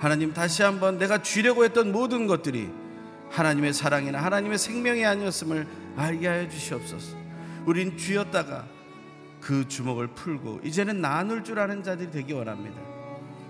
하나님 0.00 0.32
다시 0.34 0.64
한번 0.64 0.98
내가 0.98 1.22
주려고 1.22 1.64
했던 1.64 1.92
모든 1.92 2.26
것들이 2.26 2.68
하나님의 3.30 3.72
사랑이나 3.72 4.18
하나님의 4.20 4.58
생명이 4.58 5.06
아니었음을 5.06 5.68
알게 5.96 6.26
하여 6.26 6.48
주시옵소서. 6.48 7.16
우린 7.66 7.96
쥐었다가 7.96 8.66
그 9.40 9.68
주먹을 9.68 10.08
풀고 10.08 10.62
이제는 10.64 11.00
나눌 11.00 11.44
줄 11.44 11.60
아는 11.60 11.84
자들이 11.84 12.10
되기 12.10 12.32
원합니다. 12.32 12.91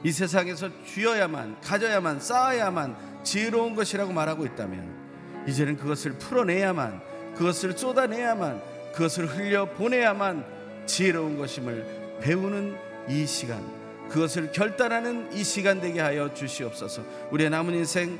이 0.05 0.11
세상에서 0.11 0.68
쥐어야만 0.84 1.61
가져야만 1.61 2.20
쌓아야만 2.20 3.22
지혜로운 3.22 3.74
것이라고 3.74 4.12
말하고 4.12 4.44
있다면 4.46 5.44
이제는 5.46 5.76
그것을 5.76 6.12
풀어내야만 6.18 7.00
그것을 7.36 7.76
쏟아내야만 7.76 8.62
그것을 8.92 9.26
흘려 9.26 9.66
보내야만 9.72 10.44
지혜로운 10.86 11.38
것임을 11.38 12.18
배우는 12.20 12.76
이 13.09 13.26
시간 13.26 13.64
그것을 14.09 14.53
결단하는 14.53 15.32
이 15.32 15.42
시간 15.42 15.80
되게 15.80 16.00
하여 16.00 16.34
주시옵소서. 16.34 17.03
우리의 17.30 17.48
남은 17.48 17.74
인생 17.74 18.18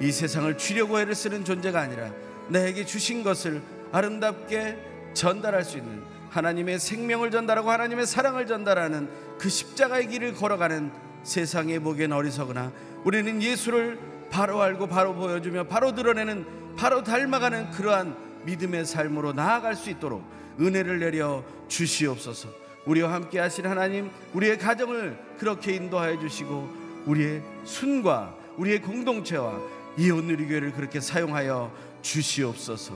이 0.00 0.12
세상을 0.12 0.56
주려고 0.58 1.00
애를 1.00 1.14
쓰는 1.14 1.44
존재가 1.44 1.80
아니라 1.80 2.12
나에게 2.48 2.84
주신 2.84 3.24
것을 3.24 3.62
아름답게 3.92 4.78
전달할 5.14 5.64
수 5.64 5.78
있는 5.78 6.02
하나님의 6.36 6.78
생명을 6.78 7.30
전달하고 7.30 7.70
하나님의 7.70 8.06
사랑을 8.06 8.46
전달하는 8.46 9.08
그 9.38 9.48
십자가의 9.48 10.08
길을 10.08 10.34
걸어가는 10.34 10.90
세상에 11.22 11.78
보기엔 11.78 12.12
어리석으나 12.12 12.72
우리는 13.04 13.42
예수를 13.42 13.98
바로 14.30 14.60
알고 14.60 14.86
바로 14.88 15.14
보여주며 15.14 15.64
바로 15.64 15.94
드러내는 15.94 16.74
바로 16.76 17.02
닮아가는 17.02 17.70
그러한 17.70 18.16
믿음의 18.44 18.84
삶으로 18.84 19.32
나아갈 19.32 19.74
수 19.74 19.90
있도록 19.90 20.22
은혜를 20.60 21.00
내려 21.00 21.42
주시옵소서. 21.68 22.48
우리와 22.86 23.12
함께 23.12 23.40
하신 23.40 23.66
하나님, 23.66 24.10
우리의 24.32 24.58
가정을 24.58 25.18
그렇게 25.38 25.74
인도하여 25.74 26.18
주시고 26.20 26.68
우리의 27.06 27.42
순과 27.64 28.36
우리의 28.56 28.80
공동체와 28.82 29.58
이 29.98 30.10
오늘의 30.10 30.46
교회를 30.46 30.72
그렇게 30.72 31.00
사용하여 31.00 31.72
주시옵소서. 32.02 32.94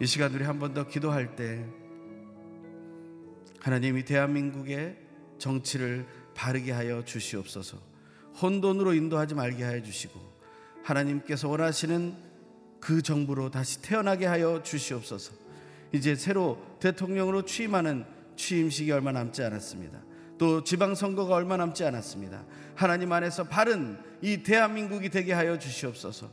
이 0.00 0.06
시간 0.06 0.32
우리 0.34 0.44
한 0.44 0.58
번 0.58 0.74
더 0.74 0.86
기도할 0.86 1.34
때 1.34 1.64
하나님 3.66 3.98
이 3.98 4.04
대한민국의 4.04 4.96
정치를 5.38 6.06
바르게 6.36 6.70
하여 6.70 7.04
주시옵소서. 7.04 7.76
혼돈으로 8.40 8.94
인도하지 8.94 9.34
말게 9.34 9.64
하여 9.64 9.82
주시고 9.82 10.20
하나님께서 10.84 11.48
원하시는 11.48 12.14
그 12.78 13.02
정부로 13.02 13.50
다시 13.50 13.82
태어나게 13.82 14.24
하여 14.24 14.62
주시옵소서. 14.62 15.32
이제 15.90 16.14
새로 16.14 16.62
대통령으로 16.78 17.44
취임하는 17.44 18.04
취임식이 18.36 18.92
얼마 18.92 19.10
남지 19.10 19.42
않았습니다. 19.42 20.00
또 20.38 20.62
지방선거가 20.62 21.34
얼마 21.34 21.56
남지 21.56 21.82
않았습니다. 21.82 22.44
하나님 22.76 23.10
안에서 23.10 23.48
바른 23.48 23.98
이 24.22 24.44
대한민국이 24.44 25.10
되게 25.10 25.32
하여 25.32 25.58
주시옵소서. 25.58 26.30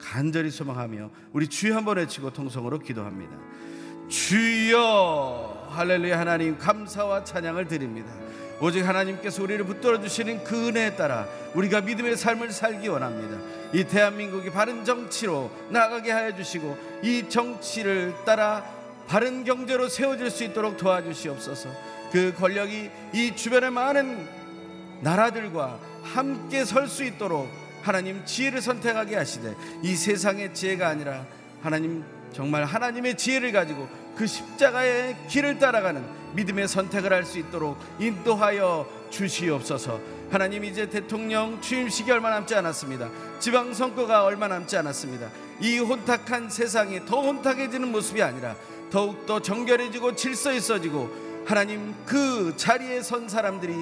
간절히 0.00 0.50
소망하며 0.50 1.12
우리 1.32 1.46
주여 1.46 1.76
한번 1.76 1.98
외치고 1.98 2.32
통성으로 2.32 2.80
기도합니다. 2.80 3.38
주여 4.08 5.55
할렐루야 5.70 6.18
하나님 6.18 6.58
감사와 6.58 7.24
찬양을 7.24 7.68
드립니다. 7.68 8.12
오직 8.60 8.86
하나님께서 8.86 9.42
우리를 9.42 9.64
붙들어 9.66 10.00
주시는 10.00 10.44
그 10.44 10.68
은혜에 10.68 10.96
따라 10.96 11.26
우리가 11.54 11.82
믿음의 11.82 12.16
삶을 12.16 12.50
살기 12.50 12.88
원합니다. 12.88 13.38
이 13.74 13.84
대한민국이 13.84 14.50
바른 14.50 14.84
정치로 14.84 15.50
나가게 15.70 16.10
하여 16.10 16.34
주시고 16.34 16.76
이 17.02 17.28
정치를 17.28 18.14
따라 18.24 18.64
바른 19.06 19.44
경제로 19.44 19.88
세워질 19.88 20.30
수 20.30 20.44
있도록 20.44 20.76
도와주시옵소서. 20.78 21.68
그 22.12 22.32
권력이 22.34 22.90
이 23.12 23.36
주변의 23.36 23.70
많은 23.70 24.26
나라들과 25.02 25.78
함께 26.02 26.64
설 26.64 26.88
수 26.88 27.04
있도록 27.04 27.48
하나님 27.82 28.24
지혜를 28.24 28.62
선택하게 28.62 29.16
하시되 29.16 29.54
이 29.82 29.94
세상의 29.94 30.54
지혜가 30.54 30.88
아니라 30.88 31.24
하나님 31.62 32.04
정말 32.32 32.64
하나님의 32.64 33.16
지혜를 33.16 33.52
가지고 33.52 33.88
그 34.16 34.26
십자가의 34.26 35.16
길을 35.28 35.58
따라가는 35.58 36.04
믿음의 36.34 36.68
선택을 36.68 37.12
할 37.12 37.24
수 37.24 37.38
있도록 37.38 37.78
인도하여 37.98 38.86
주시옵소서. 39.10 40.00
하나님 40.30 40.64
이제 40.64 40.88
대통령 40.88 41.60
취임식이 41.60 42.10
얼마 42.10 42.30
남지 42.30 42.54
않았습니다. 42.54 43.08
지방 43.38 43.72
선거가 43.72 44.24
얼마 44.24 44.48
남지 44.48 44.76
않았습니다. 44.76 45.28
이 45.60 45.78
혼탁한 45.78 46.50
세상이 46.50 47.06
더 47.06 47.20
혼탁해지는 47.22 47.90
모습이 47.92 48.22
아니라 48.22 48.56
더욱 48.90 49.26
더 49.26 49.40
정결해지고 49.40 50.16
질서 50.16 50.52
있어지고 50.52 51.10
하나님 51.46 51.94
그 52.04 52.54
자리에 52.56 53.02
선 53.02 53.28
사람들이 53.28 53.72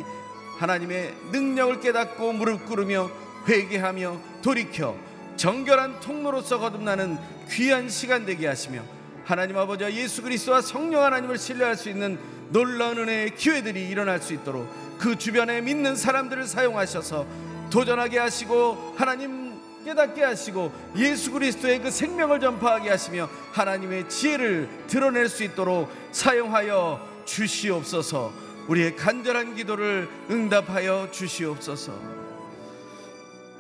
하나님의 0.59 1.15
능력을 1.33 1.81
깨닫고 1.81 2.35
무릎 2.35 2.67
꿇으며 2.67 3.11
회개하며 3.49 4.21
돌이켜 4.43 4.97
정결한 5.37 6.01
통로로서 6.01 6.59
거듭나는 6.59 7.19
귀한 7.51 7.89
시간 7.89 8.25
되게 8.25 8.47
하시며 8.47 8.83
하나님 9.25 9.57
아버지와 9.57 9.93
예수 9.93 10.23
그리스도와 10.23 10.61
성령 10.61 11.03
하나님을 11.03 11.39
신뢰할 11.39 11.77
수 11.77 11.89
있는 11.89 12.19
놀라운 12.51 12.99
은혜의 12.99 13.35
기회들이 13.35 13.89
일어날 13.89 14.21
수 14.21 14.35
있도록 14.35 14.69
그 14.99 15.17
주변에 15.17 15.61
믿는 15.61 15.97
사람들을 15.97 16.47
사용하셔서 16.47 17.27
도전하게 17.71 18.19
하시고 18.19 18.95
하나님 18.97 19.55
깨닫게 19.85 20.23
하시고 20.23 20.73
예수 20.97 21.31
그리스도의 21.33 21.81
그 21.81 21.91
생명을 21.91 22.41
전파하게 22.41 22.91
하시며 22.91 23.29
하나님의 23.53 24.09
지혜를 24.09 24.69
드러낼 24.87 25.29
수 25.29 25.45
있도록 25.45 25.91
사용하여 26.13 27.25
주시옵소서. 27.25 28.33
우리의 28.69 28.97
간절한 28.97 29.57
기도를 29.57 30.09
응답하여 30.31 31.11
주시옵소서. 31.11 31.93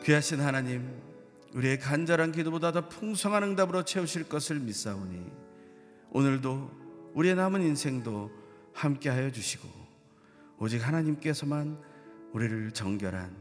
귀하신 0.05 0.41
하나님 0.41 0.89
우리의 1.53 1.79
간절한 1.79 2.33
기도보다 2.33 2.73
더 2.73 2.89
풍성한 2.89 3.43
응답으로 3.43 3.85
채우실 3.85 4.29
것을 4.29 4.59
믿사오니 4.61 5.44
오늘도 6.15 7.11
우리의 7.15 7.35
남은 7.35 7.61
인생도 7.61 8.31
함께하여 8.73 9.33
주시고 9.33 9.69
오직 10.59 10.87
하나님께서만 10.87 11.77
우리를 12.33 12.71
정결한 12.71 13.37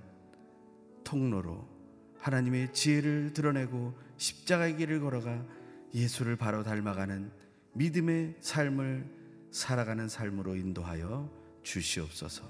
통로로 1.04 1.70
하나님의 2.18 2.74
지혜를 2.74 3.34
드러내고 3.34 3.94
십자가의 4.18 4.78
길을 4.78 5.02
걸어가 5.02 5.46
예수를 5.94 6.36
바로 6.36 6.64
닮아가는 6.64 7.32
믿음의 7.74 8.38
삶을 8.40 9.06
살아가는 9.52 10.10
삶으로 10.10 10.56
인도하여 10.56 11.30
주시옵소서. 11.62 12.44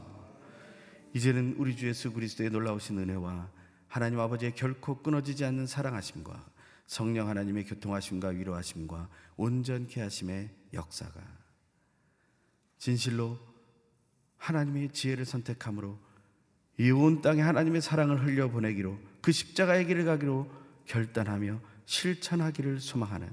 이제는 1.13 1.55
우리 1.57 1.75
주 1.75 1.89
예수 1.89 2.13
그리스도의 2.13 2.49
놀라우신 2.49 2.97
은혜와 2.97 3.49
하나님 3.89 4.21
아버지의 4.21 4.55
결코 4.55 5.01
끊어지지 5.01 5.43
않는 5.43 5.67
사랑하심과 5.67 6.52
성령 6.85 7.29
하나님의 7.29 7.65
교통하심과 7.65 8.29
위로하심과 8.29 9.09
온전케 9.37 10.01
하심의 10.01 10.49
역사가 10.73 11.21
진실로 12.77 13.39
하나님의 14.37 14.89
지혜를 14.89 15.25
선택함으로 15.25 15.97
이 16.79 16.91
온 16.91 17.21
땅에 17.21 17.41
하나님의 17.41 17.81
사랑을 17.81 18.25
흘려 18.25 18.49
보내기로 18.49 18.97
그 19.21 19.31
십자가의 19.31 19.85
길을 19.85 20.05
가기로 20.05 20.51
결단하며 20.85 21.59
실천하기를 21.85 22.79
소망하는 22.79 23.29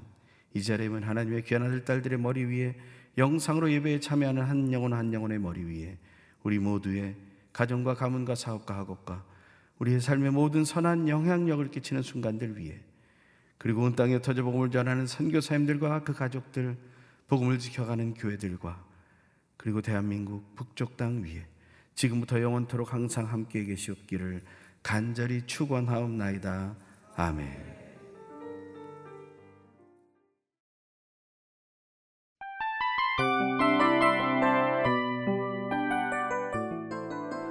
이 0.53 0.61
자리에는 0.61 1.03
하나님의 1.03 1.43
귀한 1.43 1.63
아들 1.63 1.83
딸들의 1.83 2.19
머리 2.19 2.43
위에 2.45 2.77
영상으로 3.17 3.71
예배에 3.71 3.99
참여하는 3.99 4.43
한 4.43 4.71
영혼 4.71 4.93
한 4.93 5.11
영혼의 5.13 5.39
머리 5.39 5.63
위에 5.63 5.97
우리 6.43 6.59
모두의 6.59 7.15
가정과 7.51 7.95
가문과 7.95 8.35
사업과 8.35 8.77
학업과 8.77 9.25
우리의 9.79 9.99
삶의 9.99 10.31
모든 10.31 10.63
선한 10.63 11.09
영향력을 11.09 11.71
끼치는 11.71 12.03
순간들 12.03 12.57
위에 12.57 12.79
그리고 13.61 13.83
온 13.83 13.95
땅에 13.95 14.19
터져 14.19 14.41
복음을 14.41 14.71
전하는 14.71 15.05
선교사님들과 15.05 16.03
그 16.03 16.13
가족들 16.13 16.75
복음을 17.27 17.59
지켜가는 17.59 18.15
교회들과 18.15 18.83
그리고 19.55 19.83
대한민국 19.83 20.55
북쪽 20.55 20.97
땅 20.97 21.21
위에 21.21 21.45
지금부터 21.93 22.41
영원토록 22.41 22.91
항상 22.91 23.27
함께 23.27 23.63
계시옵기를 23.63 24.41
간절히 24.81 25.45
축원하옵나이다. 25.45 26.75
아멘. 27.15 27.81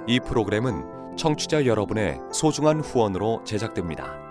이 0.09 0.19
프로그램은 0.27 1.15
청취자 1.15 1.65
여러분의 1.65 2.19
소중한 2.33 2.81
후원으로 2.81 3.45
제작됩니다. 3.45 4.30